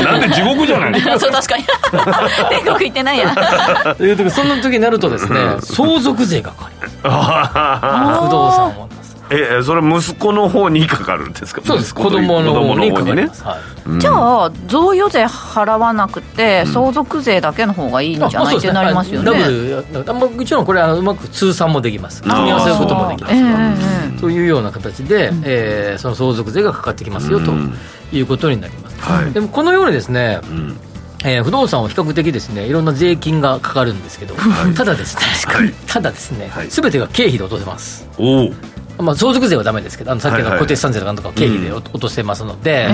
[0.02, 0.98] なんで地獄じゃない。
[1.20, 1.64] そう確かに。
[2.48, 3.94] 天国行ってないや。
[3.98, 8.24] という時その時になるとですね相続税がかかります。
[8.24, 8.88] 不動産を
[9.30, 11.60] えそれ息子の方にかかるんですか？
[11.64, 11.94] そうです。
[11.94, 14.00] 子供の方にかかります、はい。
[14.00, 19.30] じゃあ贈与税払わなくて相続税だけの方がいいんじゃない、ってなりますよね。
[20.04, 22.22] ダブルもちろんこれあのうまく通算もできます。
[22.22, 27.52] 組み合わせることもできます、というような形で、えー、その相続税がかかってきますよと
[28.12, 30.40] いうことになります、でもこのようにですね、
[31.24, 38.08] えー、不動産は比較的ですねいろんな税金がかかるんですけど、はい、ただですね、はい、ただですね、す、べ、てが経費で落とせます。
[38.18, 38.50] お
[38.98, 42.88] まあ、相続税はだめですけど、あのさっきの固定資産税とかとか経費で落とせますので、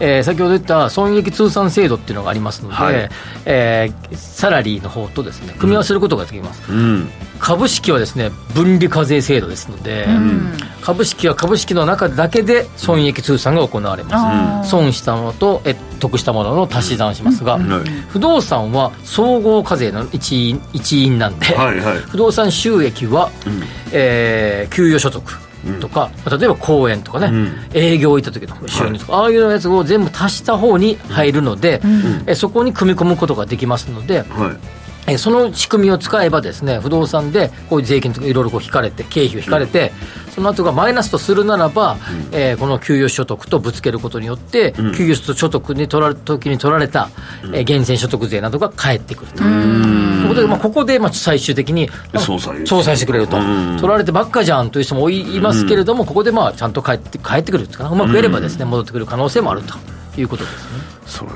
[0.00, 3.10] え先ほど言った損益通算制度っていうのがありますので、はい、
[3.44, 6.70] えー、サラリーの方とですね組み合わせることができます。
[6.70, 7.08] うん。
[7.40, 25.39] 株式はですね分離課税制度ですので、うん、株式は株式の中だけで損益通算が行われます、損したものとえ得したものの足し算しますが、うん、不動産は総合課税の一員一員なんで、はいはい、不動産収益は、うん、えー、給与所得
[25.80, 34.80] とか、うん、例えば公園とかね、うん、営業行った時の収入とか、はい、ああいうやつを全部足した方に入るので、うん、えそこに組み込むことができますので、はい。
[35.06, 39.92] えその仕組みを使えばですね不動産でこういう税金とかいろいろこう引かれて経費を引かれて、
[40.26, 41.98] うん、その後がマイナスとするならば、うん、
[42.32, 47.10] えー、この給与所得とぶつけることによって、うん、給与所得に取られ時に取られた、
[47.44, 49.44] うん、えー、源泉所得税などが返ってくると。
[49.44, 59.74] いうことで、まあ、ここでまあ最終的に相殺してくれると、取られてばっかじゃんという人もいますけれども、ここでまあちゃんと返って返ってくるというかうまくやればですね戻ってくる可能性もあると
[60.18, 60.80] いうことですね。
[61.04, 61.30] それ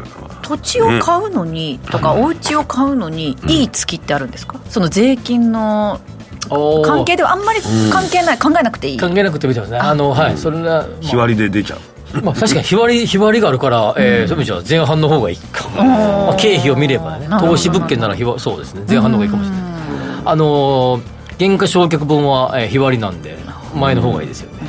[0.44, 6.00] 土地を買うのに、とか、お家を買うのにいい月ってあるんですか、その税金の
[6.48, 8.96] 関係ではあんまり関係ない、考えなくていい。
[8.96, 9.78] 関係なくてもいいですね。
[9.78, 11.80] あのはいそれは、日割りで出ちゃう。
[12.22, 17.26] まあ、確かに日割り日割りがあるから、えー、そういう意味じゃ前半の方がいいか、まあ、経費を見ればね。
[17.40, 18.84] 投資物件なら日はそうですね。
[18.88, 19.64] 前半の方がいいかもしれない。
[20.26, 23.36] あのー、原価償却分は、えー、日割りなんで
[23.74, 24.68] 前の方がいいですよね。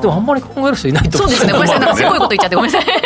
[0.00, 1.52] でもあんまり考える人いないとそうですね。
[1.52, 1.80] ごめんなさい。
[1.80, 3.02] なんか すごいこと言っちゃってごめんなさい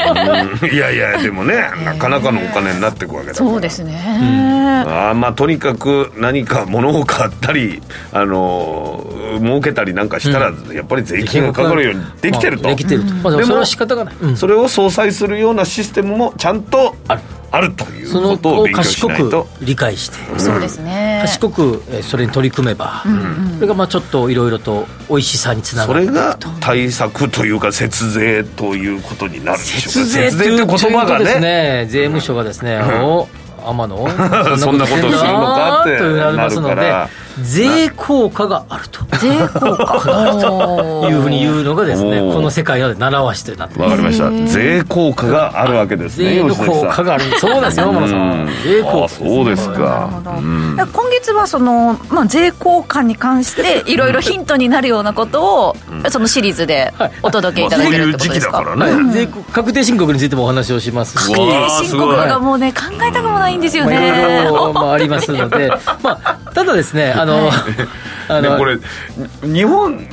[0.72, 3.50] いやいやでもねなかなかのお金になっていくわけだから。
[3.50, 9.04] そうですね、うん、あまあとにかく何か物を買ったりあの
[9.40, 19.46] 儲けたりなんかしたら、やっぱり税金がかかるようにできてると、まあ、できてると、まあ、でもそれは仕方がない、うん、それを相殺するようなシステムもちゃんとあるあるということを勉強しないと。
[19.62, 21.20] 理解して、そうですね。
[21.22, 23.16] 賢くそれに取り組めば、うんう
[23.52, 26.04] ん、それがまあちょっといろいろと美味しさにつながる。
[26.04, 31.24] それが対策というか節税ということになるでしょう節税という言葉がね。
[31.24, 33.28] ですね税務署がですね、うん、お
[33.64, 33.96] 天野
[34.58, 39.05] そんなことするのかってなりますので税効果があると。
[39.18, 41.09] 税効果。
[41.09, 44.31] いうふうに言うのがですねこの世界の習わしとなってわかりました。
[44.48, 47.24] 税効果があるわけですね税の効果がある。
[47.38, 48.48] そうですよ天野さん。
[48.64, 49.09] 税効果。
[49.09, 50.11] そうですか。
[50.92, 55.77] 今月はその、まあ、税効果に関して いろいろヒントになるようなことを
[56.11, 61.33] そのシリーズでお届けいただけるってことですか、まあ、そういう時期だからね、税確定申告についてもお話をしますし。
[61.33, 65.72] 確定申告がもうね考えたくもないんですよね、まあ、ありますので、
[66.03, 67.52] まあ、ただですねあの、 はい、
[68.28, 68.78] あのこれ
[69.42, 70.08] 日本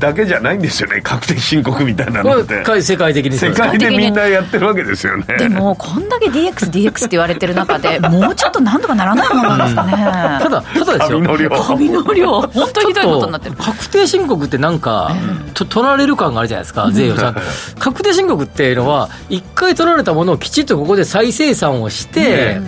[0.00, 2.64] だけじゃないんですよね確定申告みたいなのって。
[2.82, 5.36] 世界的に世界でみんなやってるわけですよね。
[5.38, 9.92] でもこんだけ DXDX って言われてる中でもうちょっとなんとかならないものなんですかね、
[10.42, 11.18] ただただですよ。
[11.18, 11.50] 紙の量。
[11.50, 12.40] 紙の量。
[12.40, 13.56] 本当にひどいことになってる。
[13.56, 15.12] 確定申告ってなんか、
[15.54, 17.40] と取られる感があるじゃないですか税をちゃんと
[17.78, 22.60] 確定申告っていうのは一回取られたものをきちっとここで再生産をして、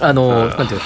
[0.00, 0.80] あの、なんていう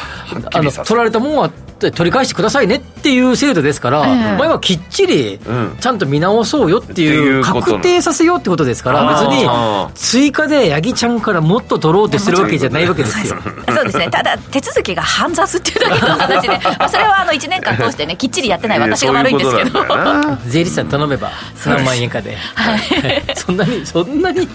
[0.53, 5.39] あの、取られたものは取り返してくださいねっていう制度ですから、え前はきっちり
[5.81, 9.47] ちゃんと見直そうよっていう、確定させようってことですから、別に
[9.95, 13.37] 追加で八木ちゃんからもっと取ろうとするわけじゃないわけですよ。
[13.69, 19.81] そうですね、ただ、手続きが煩雑っていうだけの話で、 まあ、それはあの1年間通してね、きっちりやってない私が悪いんですけど、
[20.47, 21.31] 税理士さん頼めば、
[21.67, 22.81] 何万円かで、はい、
[23.37, 24.49] そんなに、そんなに、い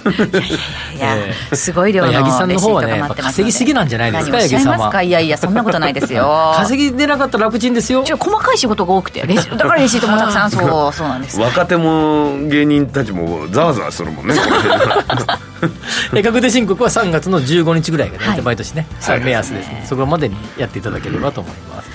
[1.00, 1.20] やい
[1.52, 5.04] や、すごい量の八木さんの方はね、稼ぎすぎなんじゃないですか、八木さんは。
[5.04, 6.54] いやいや、そんなことないですよ。
[6.58, 8.04] 稼ぎでなかったら楽ちんですよ。
[8.04, 10.58] 細かい仕事が多くてだからレシートもたくさん そ
[10.90, 11.40] うそうなんです。
[11.40, 14.36] 若手も芸人たちもざわざわするもんね。
[16.24, 21.90] 確定申告は3月の15日ぐらいがね、はい、毎年ね、はい、目安ですね、そこまでにやっていただければと思います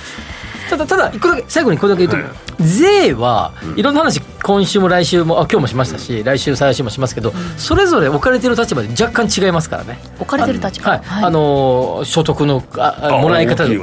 [0.68, 9.98] ただただ一個だけ最後にこれだけ言うと、はい、税はいろんな話今週も来週もあ今日もしましたし、来週再来週もしますけど、それぞれ置かれてる立場で若干違いますからね。
[10.20, 10.92] 置かれてる立場。
[10.92, 13.74] はい、あの所得のあもらい方の、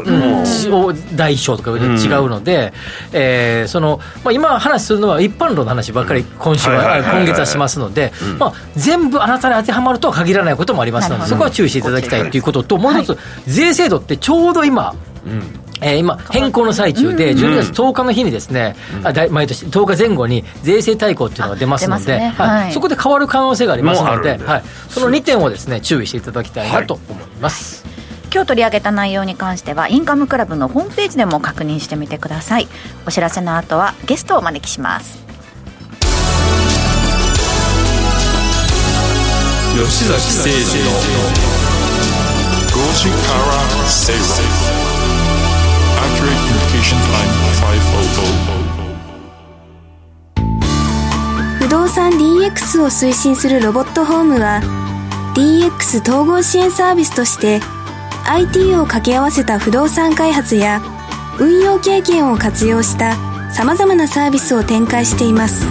[0.87, 2.71] うん、大小とか違うので、
[3.11, 14.95] うえそのまあ、今話するのは一般論の話ばっかり今週は、今月はしますので、まあ、全部あなたに当てはまるとは限らないこともありますのでそこは注意していただきたいということともう一つ、税制度ってちょうど今、
[15.83, 22.33] えー、今、変更の最中で、12月10日の日にですね、うん、あ毎年10日前後に税制大綱っていうのが出ますので、ね。
[22.37, 27.83] はい、そこで変わる可能性がありますので、はい、その2点をですね注意していただきたいなと思います。
[28.33, 32.67] 今日取り上げた内容に関してはインカムクラブのホームページでも確認してみてください。
[33.05, 35.23] お知らせの後はゲストをお招きします。
[39.73, 40.91] 吉崎誠二の
[42.73, 44.82] 5時から正論
[51.59, 54.61] 不動産 DX を推進するロボットホームは
[55.35, 57.59] DX 統合支援サービスとして
[58.25, 60.81] IT を掛け合わせた不動産開発や
[61.39, 63.15] 運用経験を活用した
[63.51, 65.65] さまざまなサービスを展開しています。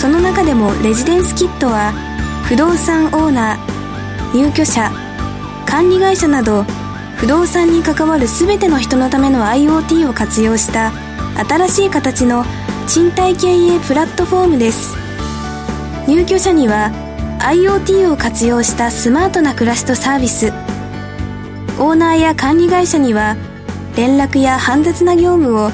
[0.00, 1.92] その中でもレジデンスキットは
[2.44, 4.90] 不動産オーナー入居者
[5.66, 6.64] 管理会社など
[7.20, 10.90] 不動産に関わる全ての人のための IoT を活用した
[11.46, 12.46] 新しい形の
[12.88, 14.96] 賃貸経営プラットフォームです。
[16.08, 16.90] 入居者には
[17.40, 20.46] IoT を活用したスマートな暮らしとサービス。
[21.78, 23.36] オーナーや管理会社には
[23.96, 25.70] 連絡や煩雑な業務を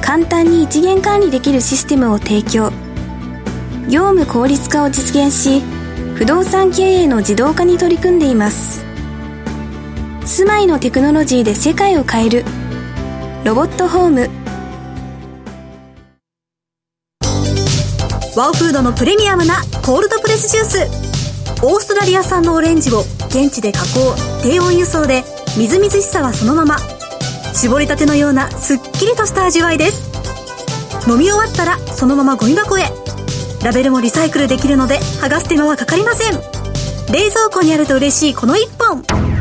[0.00, 2.72] 簡単に一元管理できるシステムを提供。
[3.88, 5.62] 業務効率化を実現し
[6.16, 8.87] 不動産経営の自動化に取り組んでいます。
[10.28, 12.44] 住まいのテクノロジーで世界を変える。
[13.44, 14.28] ロボットホーム。
[18.36, 21.64] ワオフードのプレミアムなコールドプレスジュース。
[21.64, 25.24] オーストラリア産のオレンジを現地で加工低温輸送で
[25.56, 26.76] みずみずしさはそのまま。
[27.54, 30.10] 絞りたてのようなすっきりとした味わいです。
[31.10, 32.84] 飲み終わったらそのままゴミ箱へ。
[33.64, 36.34] ラベルもリサイクルできるので剥がす手間はかかりません。
[37.10, 39.37] 冷蔵庫にあると嬉しいこの1本。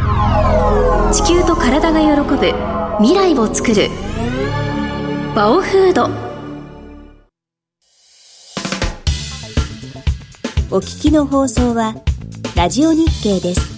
[1.12, 2.36] 地球と体が喜ぶ
[3.00, 3.89] 未来を作る。
[5.34, 6.10] バオフード。
[10.70, 11.96] お聞きの放送は
[12.58, 13.77] ラジオ日経です。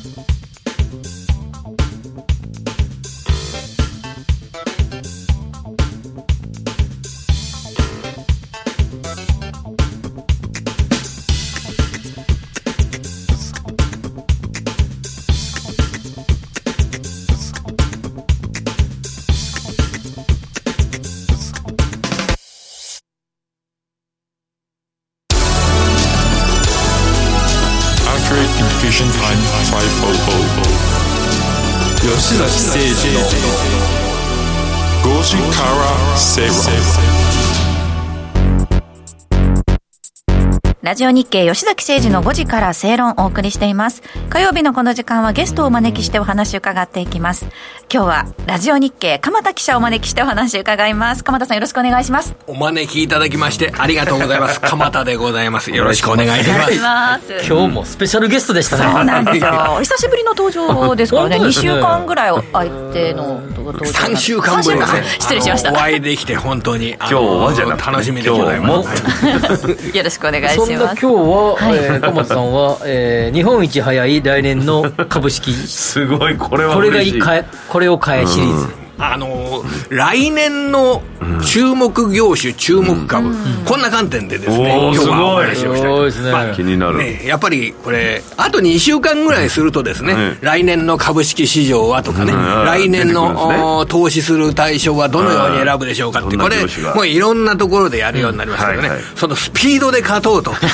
[40.90, 44.02] ラジオ日経吉崎誠二の5時から正論をお送りしています。
[44.28, 47.46] 火曜日のこの時間はゲストをお招きしてお話を伺っていきます。
[47.94, 51.24] 今日はラジオ日経鎌田記者をお招きしてお話を伺います。
[51.24, 52.36] 鎌田さんよろしくお願いします。
[52.48, 54.62] お招きいただきましてありがとうございます。
[54.66, 55.70] 鎌田でございます。
[55.70, 57.34] よろしくお願いします。
[57.48, 58.84] 今日もスペシャルゲストでしたね。
[58.92, 59.78] そうなんですよ。
[59.82, 61.38] 久しぶりの登場ですからね。
[61.38, 63.86] ね2週間ぐらい空いての登場。
[63.86, 65.04] 3週間ぶりですね。
[65.20, 65.72] 失礼しました。
[65.72, 69.70] お会いできて本当に今日はじゃな楽しみでございます。
[69.96, 70.79] よろしくお願いします。
[70.86, 75.52] 今日は、はい、えー、鎌田さんは、えー、日本一早い来年の株式。
[75.68, 77.22] すごいこれはこれがいい
[77.68, 78.68] これを買えシリーズ、
[79.00, 81.02] あの来年の
[81.46, 83.34] 注目業種、注目株、
[83.66, 96.58] こんな観点でですね、今日はお話をしたいですね、まあ、気になる、ね、やっぱりこれ、あと2週間ぐらいするとですね、来年の株式市場はとかね、来年の、投資する対象はどのように選ぶでしょうかって、これ、
[96.94, 100.52] もういろんなところでやるようになりますけどね、そのスピードで勝とうと。
[100.52, 100.70] いうこ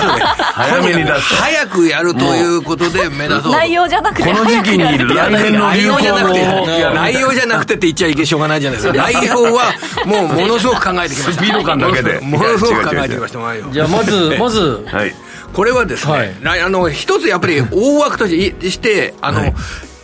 [0.00, 0.22] とで、
[0.54, 6.00] 早めに出す早くやるということで目指そう内容じゃなくて、この時期に来年の流行語
[6.94, 9.74] 内容じゃなくてって言っちゃいけしょうがないじゃないですか、 内容は
[10.04, 15.14] もうものすごく考えてきました、スピード感だけで、ものすごく考えてきました、じゃあ、まず、まず、はい、
[15.52, 19.54] これはですね、はい、あの一つやっぱり大枠として、あの、はい。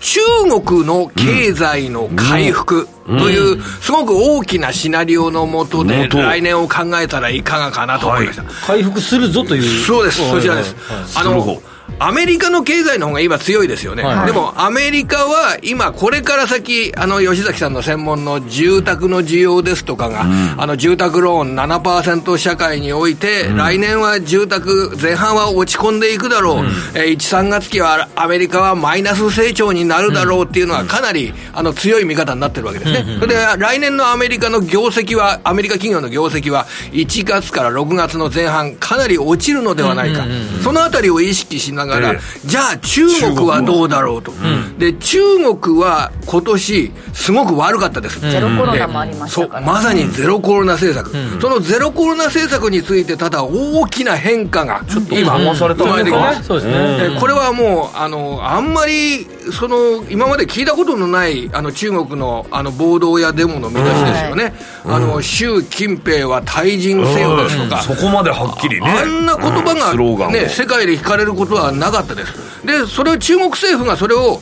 [0.03, 0.21] 中
[0.65, 8.43] 国の経済の回復という、すごく大きなシナリオのもとで、来年を考えたらいかがかなと思いました。
[8.67, 9.87] 回復するぞという。
[9.87, 10.75] そうです、そちらです。
[11.15, 11.63] あの、
[12.05, 40.25] アメリカの経済の方が今強いですよね、はい、でもアメリカは今、これから先、あの吉崎さんの専門の住宅の需要ですとかが、うん、あの住宅ローン7%社会において、うん、来年は住宅、前半は落ち込んでいくだろう、うん、えー、1、3月期はアメリカはマイナス成長になるだろうっていうのは、かなりあの強い見方になってるわけですね、それで来年のアメリカの業績は、アメリカ企業の業績は、1月から6月の前半、かなり落ちるのではないか、
[40.65, 44.33] そのあたりを意識しながらがら、じゃあ中国はどうだろうと、
[44.79, 45.21] で中
[45.57, 64.55] 国は今年すごく悪かったです、ゼロコロナもありましたから、まさにゼロコロナ政策、そのゼロコロナ政策についてただ大きな変化が今生まれてきます、これはもうあのあんまりその今まで聞いたことのないあの中国のあの暴動やデモの見出しですよね、
[64.85, 68.89] あの習近平は退陣せよですとか、そこまではっきりね。
[68.89, 72.33] あんな言葉が、ね、世界で聞かれることはなかったです
[72.65, 74.41] でそれを中国政府がそれを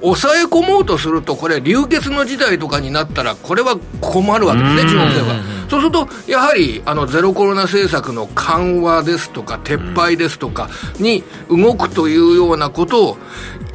[0.00, 5.58] 抑え込もうとすると、これ、流血の事態とかになったら、これは困るわけですね、中国政府は。
[5.68, 13.18] そうすると、やはりあのゼロコロナ政策の緩和ですとか、撤廃ですとかに動くというようなことを、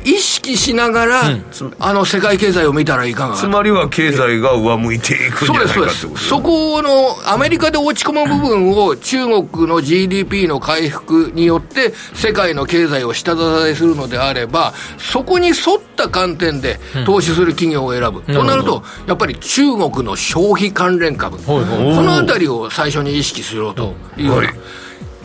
[0.06, 1.44] 意識しながら、うん、
[1.80, 6.28] あの世界経済を見たらいかがつまりは経済が上向いていくんじゃないかそうですそうです。
[6.28, 15.56] そこのアメリカで落ち込む部分を中国の GDP の回復によって世界の経済を下支えするのであればそこに沿っ
[15.96, 24.54] た観点で投資する企業を選ぶ、うん、となるとやっぱり中国の消費関連株、このあたりを最初に意識しろというような、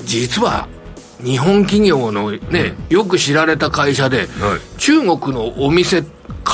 [0.05, 0.68] 実は
[1.23, 4.29] 日本企業のね、よく知られた会社で、
[4.77, 6.05] 中国のお店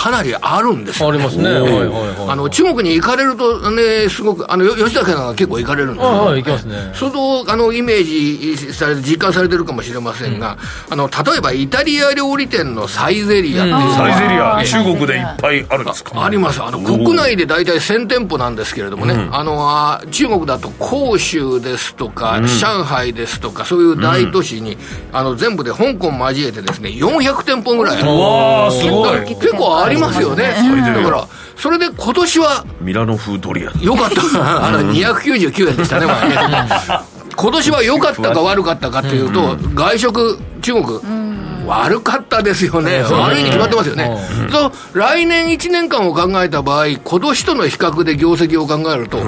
[0.04, 6.92] かなりあるんですよ、ね、ありますね、はいはいはい、あの中国に行かれるとね、すごく、あの吉田さんが結構行かれるんですよ、はい、行きますね。
[6.92, 16.22] そのあのイメージされて、実感されてるかもしれませんが、うん、あの例えばイタリア料理店のサイゼリアっていう、うん、サイゼリア、中国でいっぱいあるんですか？
[16.22, 24.76] あります、あの国内で大体1000店舗なんですけれどもね、うん、あの中国だと広州ですとか、上海ですとか、そういう大都市に、
[25.12, 28.08] あの全部で香港交えてですね、400店舗ぐらいある。
[28.10, 29.24] わすごい。
[29.24, 30.54] 結構ありますよね。
[30.94, 34.22] だから、それで今年は、ミラノ風ドリアよかった。
[34.66, 36.06] あの、299円でしたね、
[37.36, 41.00] 今年は良かったか悪かったかというと、外食、中国、
[41.66, 44.10] 悪かったですよね、悪いに決まってますよね、
[44.50, 49.24] そう来年1年間を考えた場合、今年との比較で業績を考えると、上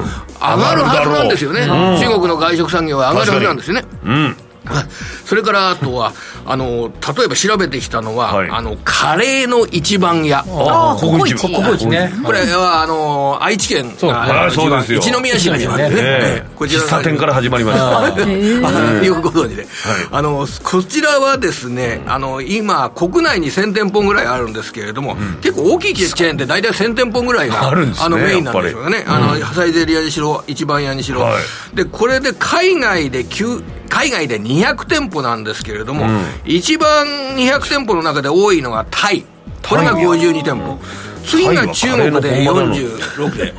[0.62, 3.84] がるはずなんですよね、中国の外食産業は上がるはずなんですよね。
[4.04, 4.36] うん
[5.24, 6.12] それからあとは
[6.46, 10.38] あの例えば調べてきたのは、はい、あのカレーの一番屋。
[10.38, 12.12] ああココイチココイチね。
[12.24, 15.00] これはあの愛知県がそうですよ。
[15.00, 19.04] 一宮市が始まってね、ねこちら喫茶店から始まりました。
[19.04, 19.68] よくご存知で、はい、
[20.12, 29.04] あのこちらはですねあの今国内に1000店舗ぐらいあるんですけれども、うん、結構大きいチェーンで大体1000店舗ぐらいが あるんです、ね、あのメインなんですよね。
[29.06, 31.38] あのサイゼリアにしろ一番屋にしろ、は
[31.72, 37.07] い、でこれで海外で9海外で200店舗なんですけれども、うん、一番
[37.37, 39.24] 200店舗の中で多いのがタイ。
[39.68, 40.78] これが52店舗。
[41.26, 43.55] 次が中国で46で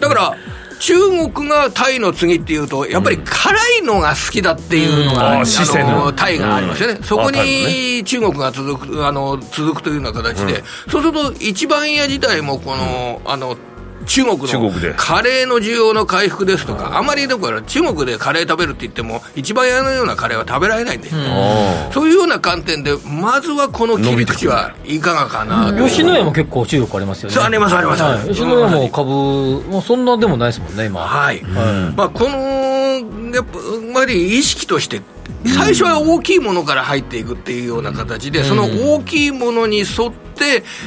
[0.00, 0.36] だから
[0.78, 0.94] 中
[1.32, 13.56] 国がタイの次っていうと、やっぱり辛いのが好きだっていうのが、うん、あのタイがありますよね、うん、そこに中国が続くあの続くというような形で、うん、そうすると、一番屋自体もこの、あの
[14.08, 21.20] 中国のカレーの需要の回復ですとか、あまりだから中国でカレー食べるって言っても、一番屋のようなカレーは食べられないんですよ、
[21.92, 25.86] そういうような観点で、まずはこの切り口はいかがかなと。
[25.86, 27.36] 吉野家も結構中国ありますよね。
[27.38, 29.10] ありますあります、はい、吉野家も株、
[29.70, 31.02] もうそんなでもないですもんね、今。
[31.02, 31.42] はい、
[31.94, 32.38] まあ、この
[33.34, 33.44] やっ
[33.94, 35.02] ぱり意識として
[35.46, 40.27] 最初は大きいものから入っていくっていうような形で、その大きいものに沿って、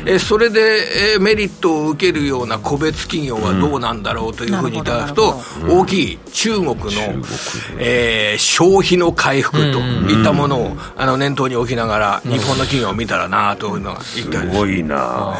[0.05, 5.35] えそれで、えメリットを受けるような個別企業はどうなんだろうというふうにいただくと、
[5.67, 6.75] 大きい中国の、
[7.79, 14.21] えー、消費の回復といったものをあの念頭に置きながら、日本の企業を見たらなというのがす。
[14.51, 15.35] ごいな。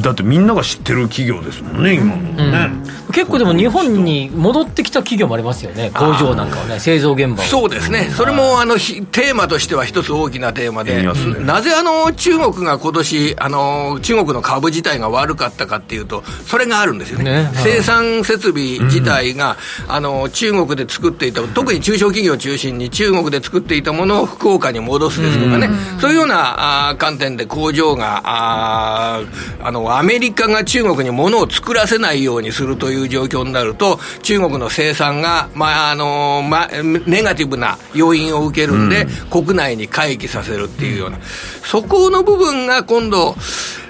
[0.00, 2.70] だってみんなが知ってる企業ですもんね、今のね、
[3.12, 11.02] 結構でも日本に戻ってきた企業もありますよね、工場なんかはね、製造現場そうですね、それもあのテーマとしては一つ大きなテーマで、
[11.44, 29.22] なぜあの中国が今年あの中国の株自体が悪かったかっていうと、それがあるんですよね、ね生産設備自体が、うん、あの中国で作っていた、特に中小企業を中心に中国で作っていたものを福岡に戻すですとかね、うん、そういうようなあ観点で工場があ
[29.60, 36.68] あの、アメリカが中国に物を作らせないようにするという状況になると、中国の生産が、まああのまあ、
[37.06, 41.18] ネガティブな要因を受けるんで、うん、国内に回帰させるっていうような、
[41.64, 43.31] そこの部分が今度、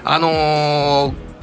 [0.03, 1.33] あのー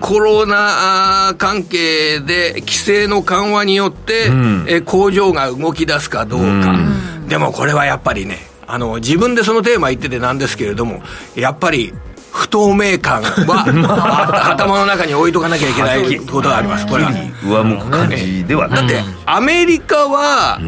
[0.00, 6.76] コロナ関係で規制の緩和によって、うん、え工場が動き出すかどうか、う
[7.20, 11.02] ん、でもこれはやっぱりねあの自分でそのテーマ言っててなんですけれども
[11.36, 11.92] やっぱり
[12.32, 17.10] 不透明感は 頭の中に置いとかなきゃいけないことがあります、これは。
[17.44, 20.60] 上向く感じではだって、アメリカは、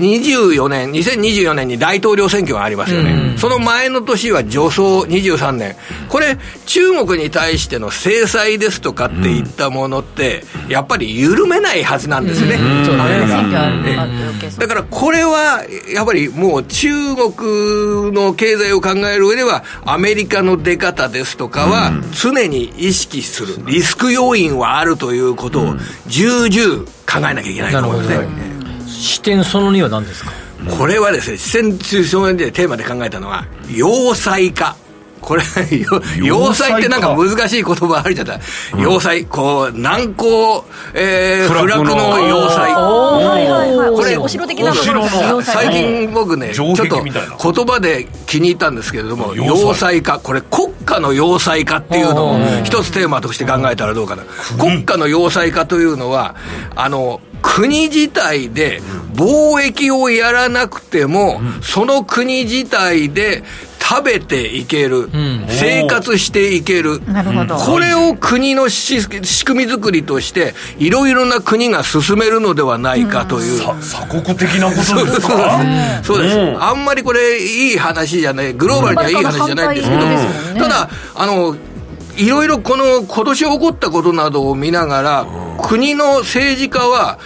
[0.00, 3.34] 24年、2024年に大統領選挙がありますよね。
[3.36, 5.76] その前の年は助走23年。
[6.08, 6.36] これ、
[6.66, 12.58] 中国に対しての制裁ですとかっていったものって、やっぱり緩めないはずなんですよね。
[14.58, 25.74] だからこれは、やっぱりもう中国の経済を考える上では、アメリカの出方ですとかは、常に意識する、リスク要因はあるということを、
[26.06, 28.49] 重々考えなきゃいけないと思いますね。
[29.00, 30.30] 視点その2は何ですか？
[30.78, 34.76] これはですね、視点中小でテーマで考えたのは、要塞化。
[35.22, 35.42] これ、
[36.22, 38.40] 要塞ってなんか難しい言葉あるじゃない、
[38.78, 42.72] 要塞、こう、難攻、えー、不落の要塞。
[42.72, 43.90] はいはいはい。
[43.94, 54.24] これ、お城的なの最近僕ね、ちょっと言葉で気に入ったんですけれども、要塞化、これ国家の要塞化っていうのを一つテーマとして考えたらどうかな。
[54.58, 56.34] 国家の要塞化というのは、
[56.74, 58.80] あの、国自体で
[59.14, 63.42] 貿易をやらなくても、その国自体で
[63.80, 67.56] 食べていける、うん、生活していける、なるほど。
[67.56, 69.04] これを国の仕
[69.44, 73.54] 組み作りとして、いろいろな国が進めるのではないかという。
[73.54, 75.60] うん、鎖国的なことですか？
[76.04, 81.56] そうです、うん、あんまりこれ、いい話じゃない、グローバルにはいい話じゃないんですけど、ただ、あの、
[82.16, 85.26] いろいろこの今年起こったことなどを見ながら、
[85.62, 87.18] 国の政治家は、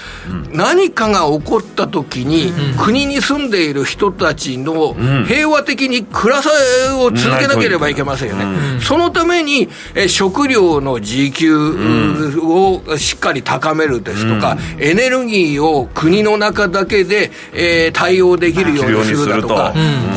[0.51, 4.95] 何かが起こった時に、国に住んでいる人たちの
[5.27, 6.51] 平和的に暮らさ
[6.99, 8.81] を続けなければいけませんよね。
[8.81, 19.75] そのために、え食料の自給をしっかり高めるですとか、エネルギーを国の中だけで、えー、対応できるようにするだとか、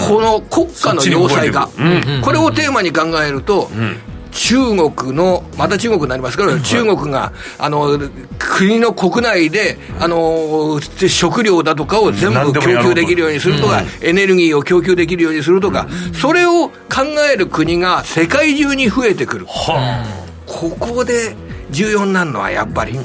[0.07, 1.70] この国家の要塞化、
[2.22, 3.70] これをテーマに考えると、
[4.38, 7.99] 中国の、また中国になりますけど、中国が、あの、
[8.38, 16.73] 国の国内で、あの、食料だとかを全部供給できるようにするとか、エネルギーを供給できるようにするとか、それを考
[17.33, 19.47] える国が世界中に増えてくる。
[20.45, 21.35] ここで
[21.71, 22.97] 重要になるのはやっぱり、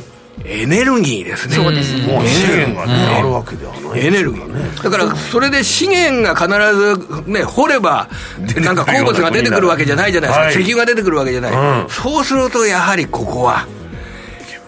[0.44, 1.54] エネルギーですね。
[1.56, 2.06] そうですね。
[2.06, 4.06] もう資源がね、あるわけではない。
[4.06, 4.82] エネルギー。
[4.82, 8.08] だから、それで資源が必ずね、掘れば、
[8.56, 10.60] なんか鉱物が出てくるわけじゃないじゃないですか。
[10.60, 11.52] 石油が出てくるわけじゃない。
[11.88, 13.66] そうすると、やはりここは、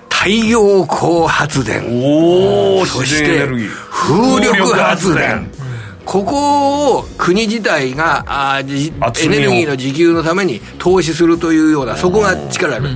[0.09, 1.85] 太陽光発電。
[2.03, 3.47] おそして、
[3.91, 5.51] 風力発電。
[6.05, 12.91] ここを国自体があエネルギーの自給のために投資するというような、そこが力ある。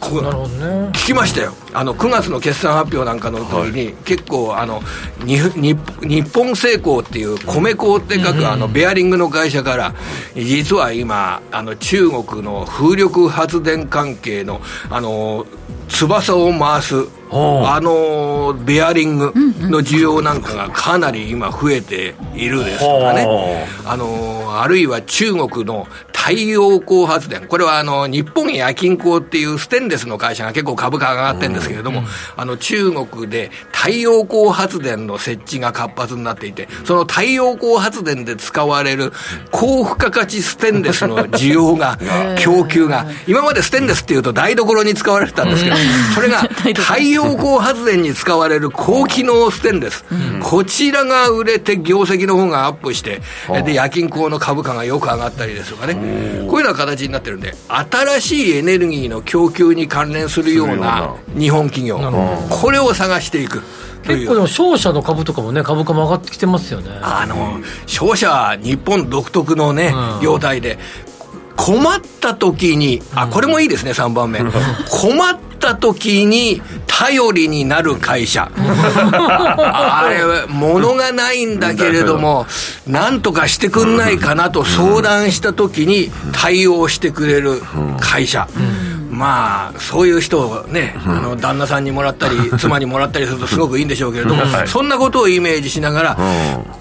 [0.00, 0.90] こなるほどね。
[0.90, 1.54] 聞きましたよ。
[1.72, 4.80] あの9月の決算発表なんかの時に、はい、結構あの
[5.24, 9.94] にに日本製鋼っていう米粉って書く、あのベアリングの会社から、
[10.34, 15.46] 実は今あの中国の風力発電関係のあの
[15.88, 25.86] 翼を回すあのベアリングの需要なんかがかなり今増えているですとかね、あのあるいは中国の
[26.26, 32.02] 太陽光発電、これはあの日本夜勤工っていうステンレスの会社が結構株価上がってるんですけれども、
[32.36, 39.12] あの中国で太陽光発電の設置が活発になっていて、その太陽光発電で使われる
[39.50, 41.98] 高付加価値ステンレスの需要が、
[42.40, 45.76] 供給が、今までステンレスっていうと台所に使われてたんですけど、
[46.14, 46.38] それが
[46.74, 53.22] 太陽陽光発電に使われる高機能ステンレス、うん、こちらが売れて業績の方がアップして、
[53.64, 55.94] で夜勤工の株価がよく上がったりですとかね、
[56.48, 61.98] こういうような形になってるんで、新しいエネルギーの供給に関連するような日本企業、
[62.50, 63.62] これを探していく。
[64.06, 66.90] 結構でも商社の株とかもね、株価も上がってきてますよね。
[67.02, 69.92] あの、商社は日本独特のね、
[70.22, 70.78] 業態で、
[71.56, 74.40] 困った時に、あ、これもいいですね、3番目。
[74.90, 78.50] 困った時に頼りになる会社。
[78.56, 82.46] あれ、物がないんだけれども、
[82.86, 87.62] なんとかしてくんないかなと相談した時に対応してくれる
[88.00, 88.48] 会社。
[89.16, 96.18] まあ、そういう人をね、あの旦那さんにもらったり、 妻にもらったりするとすごくいいんでしょうけれども、そんなことをイメージしながら、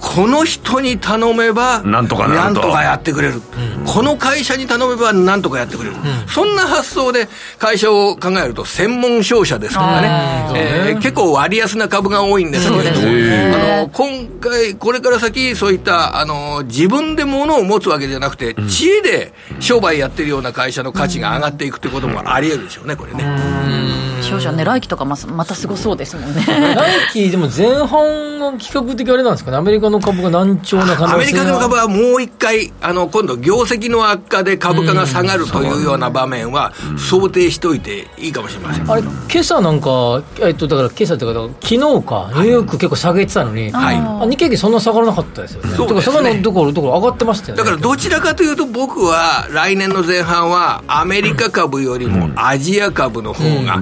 [0.01, 3.41] この人に頼めば、なんとかなんとかやってくれる、
[3.85, 5.95] この会社に頼めば、なんとかやってくれる、
[6.27, 10.09] そんな発想で会社を考えると、専門商社ですとかね、
[10.55, 24.04] えー、結構割安な株が多いんですけれども、あの今回、これから先、そういったあの自分で物を持つわけじゃなくて、知恵で商売やってるような会社の価値が上がっていくってこともありえるでしょうね、これね。
[24.39, 26.41] 商少々ね、来期とかままたすごそうですもんね。
[26.45, 38.91] 来期、でも前半は比較的あれなんですかね、アメリカの株が難聴な可能性アメリカの株はもう一回、あの今度、業績の悪化で株価が下がるというような場面は、想定しておいていいかもしれません。
[38.91, 43.93] あれ、今朝なんか、えっと、だから今朝というか、昨日か、ニューヨーク結構下げてたのに、は
[44.25, 45.75] い、日経平均そんな下がらなかったですよね。
[45.75, 46.35] そうですね。
[46.35, 47.63] のところ、ところ上がってましたよね。
[47.63, 53.79] だからどちらかというと、僕は来年の前半は、アメリカ株よりもアジア株の方が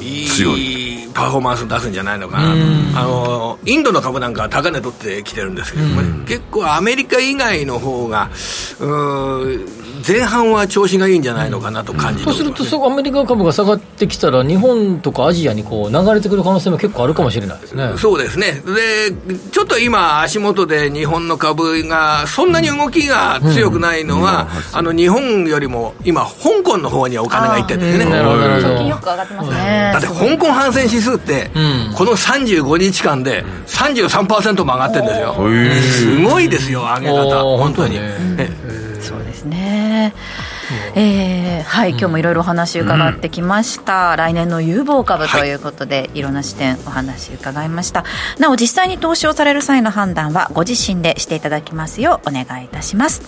[0.00, 0.24] い。
[0.24, 2.52] いパフォーマンス出すんじゃないのかな。
[3.00, 8.30] あのインドの株なんかは高値取ってきてるんですけども、ね、結構アメリカ以外の方が
[8.80, 9.66] うん
[10.06, 17.92] 前半は調子がいいんじゃないのかなと感じて、ね、そうするとそアメリカ株が下がってきたら日本とかアジアにこう流れてくる可能性も結構あるかもしれないですね。
[17.96, 18.52] そうですね。
[18.52, 28.04] でちょっと今足元で日本の株がそんなに動きが強くないのは、うん、あの日本よりも今香港の方にお金がいってるんですね。
[28.06, 29.90] なるよく上がってますね。
[29.92, 35.34] だって香港反戦指数って、うん、この35日間で33%も上がってるんですよ。
[35.82, 37.56] すごいですよ上げ方。
[37.58, 38.61] 本当に、ね
[40.94, 45.52] えー、はい、今日もいろいろお話伺ってきました、うん、来年の有望株とい。
[45.54, 48.04] うことで、はい、いろんな視点お話伺いました。
[48.38, 53.22] なお実際に投資をされる際の判断はご自身でしていただきますようお願いいたします。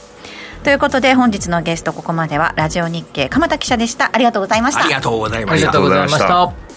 [0.62, 4.11] ということで本日のゲストここまではラジオ日経鎌田記者でした。
[4.12, 4.85] ありがとうございました。
[4.85, 5.69] ありがとうございました。
[5.69, 6.75] ありがとうございました。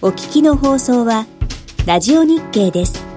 [0.00, 1.26] お聞きの放送は
[1.84, 3.07] ラジオ日経です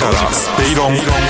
[0.00, 1.29] からスペイロン。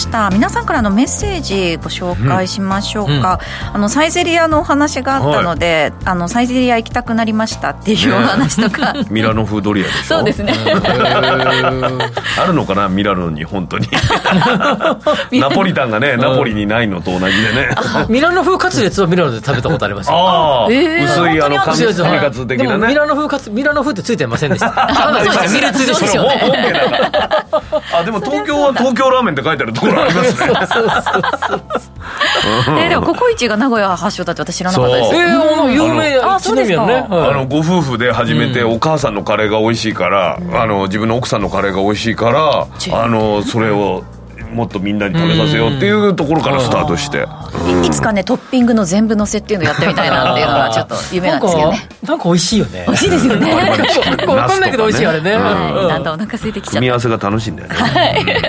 [0.00, 0.30] した。
[0.30, 3.68] 皆さんからのメッセージご紹介しましょうか、うん。
[3.68, 10.16] うん、あのサイゼリアのお話があったので、はい、あのサイゼリア行きたくなりましたっていうお話とか、ね、 ミラノ風ドリアでしょ？
[10.16, 10.52] そうですね。
[12.38, 12.88] あるのかな？
[12.88, 13.88] ミラノに本当に。
[15.40, 17.70] ナポリタンがねナポリにないのと同じでね。
[18.08, 22.88] ミラノ風カツレツはミラノで食べたことありますああ、えー、薄いあのカツ的なね。
[22.88, 24.70] ミラノ風カツミラノ風ってついてませんでした。
[24.72, 26.42] ただミルツでしたよね
[27.92, 29.72] あでも東京は東京ラーメンって書いてある。
[29.72, 31.90] ところあります
[32.76, 35.14] ねえでもココイチが名古屋発祥だって私知らなかったです。
[35.14, 44.04] えー、有名あそうですか、ね、あのご夫婦で初めてお母さんのカレーが美味しいから、あの自分の奥さんのカレーが美味しいから、あのそれを
[44.52, 47.26] もっとみんなに食べさせようっていうところからスタートして、
[47.86, 51.88] いつかねトッピングの全部のせっていうのやってみたいなっていうのがちょっと夢なんですけどね。
[52.02, 52.84] なんか美味しいよね。
[52.86, 53.54] 美味しいですよね。
[54.26, 56.70] 分かんないけど美味しいあれね、だんだんお腹空いてきちゃった。
[56.72, 57.88] 組み合わせが楽しいんだよね、は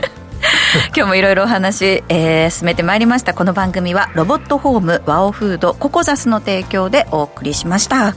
[0.08, 0.21] い
[0.96, 3.34] 今日もいろいろお話、えー、進めてまいりました。
[3.34, 8.16] この番組はロボットホームワオフードココザスの提供でお送りしました。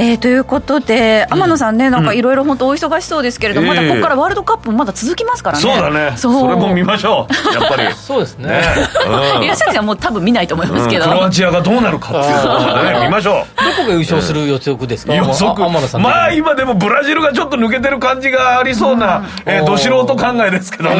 [0.00, 5.62] えー、ということで、天野さんね、なんかいろいろ本当お忙しそうですけれども、まだここからワールドカップもまだ続きますからね。
[5.62, 6.16] そうだね。
[6.16, 7.54] それも見ましょう。
[7.54, 7.92] やっぱり。
[7.98, 8.60] そうですね。
[9.42, 11.04] いらっしゃる人はもう多分見ないと思いますけど。
[11.06, 13.64] クロアチアがどうなるかっていうのね、見ましょう。
[13.64, 15.14] どこが優勝する予測ですか？
[15.14, 15.68] 予測。
[15.98, 20.96] まあ今でもブラジルがちょっっと抜けてる感じがありそうな、えー、ど素人考えですけどね、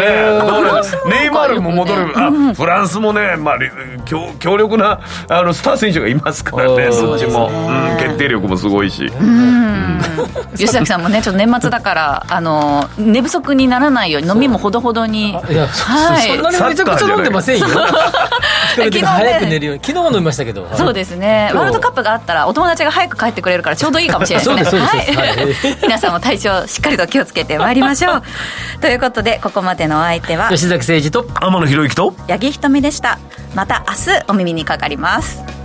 [1.10, 3.58] ネイマールも戻る、あフランスもね、まあ、
[4.06, 9.12] 強強力なあのスター選手がいますからね、そっちも、うん、決定力もすごいし。
[10.56, 15.30] 吉崎さんもね、ちょっと年末だから、あの寝不足にならないように、飲みもほどほどに。
[15.30, 17.66] いや、はい、そんなにめちゃくちゃ飲んでませんよ。
[18.76, 20.68] 昨日早く寝るように、昨日は飲みましたけど。
[20.74, 21.50] そうですね。
[21.54, 24.80] ワールドカップがあったら、お友達が早く帰ってくれるから、ちょうどいいかもしれないですね。
[24.80, 25.48] はい。
[25.82, 28.22] 皆さんも体調しっかりと気をつけてまいりましょう
[28.80, 33.18] ということでここまでのお相手は吉崎誠二と天野博之と八木ひとみでした
[33.54, 35.57] また明日お耳にかかります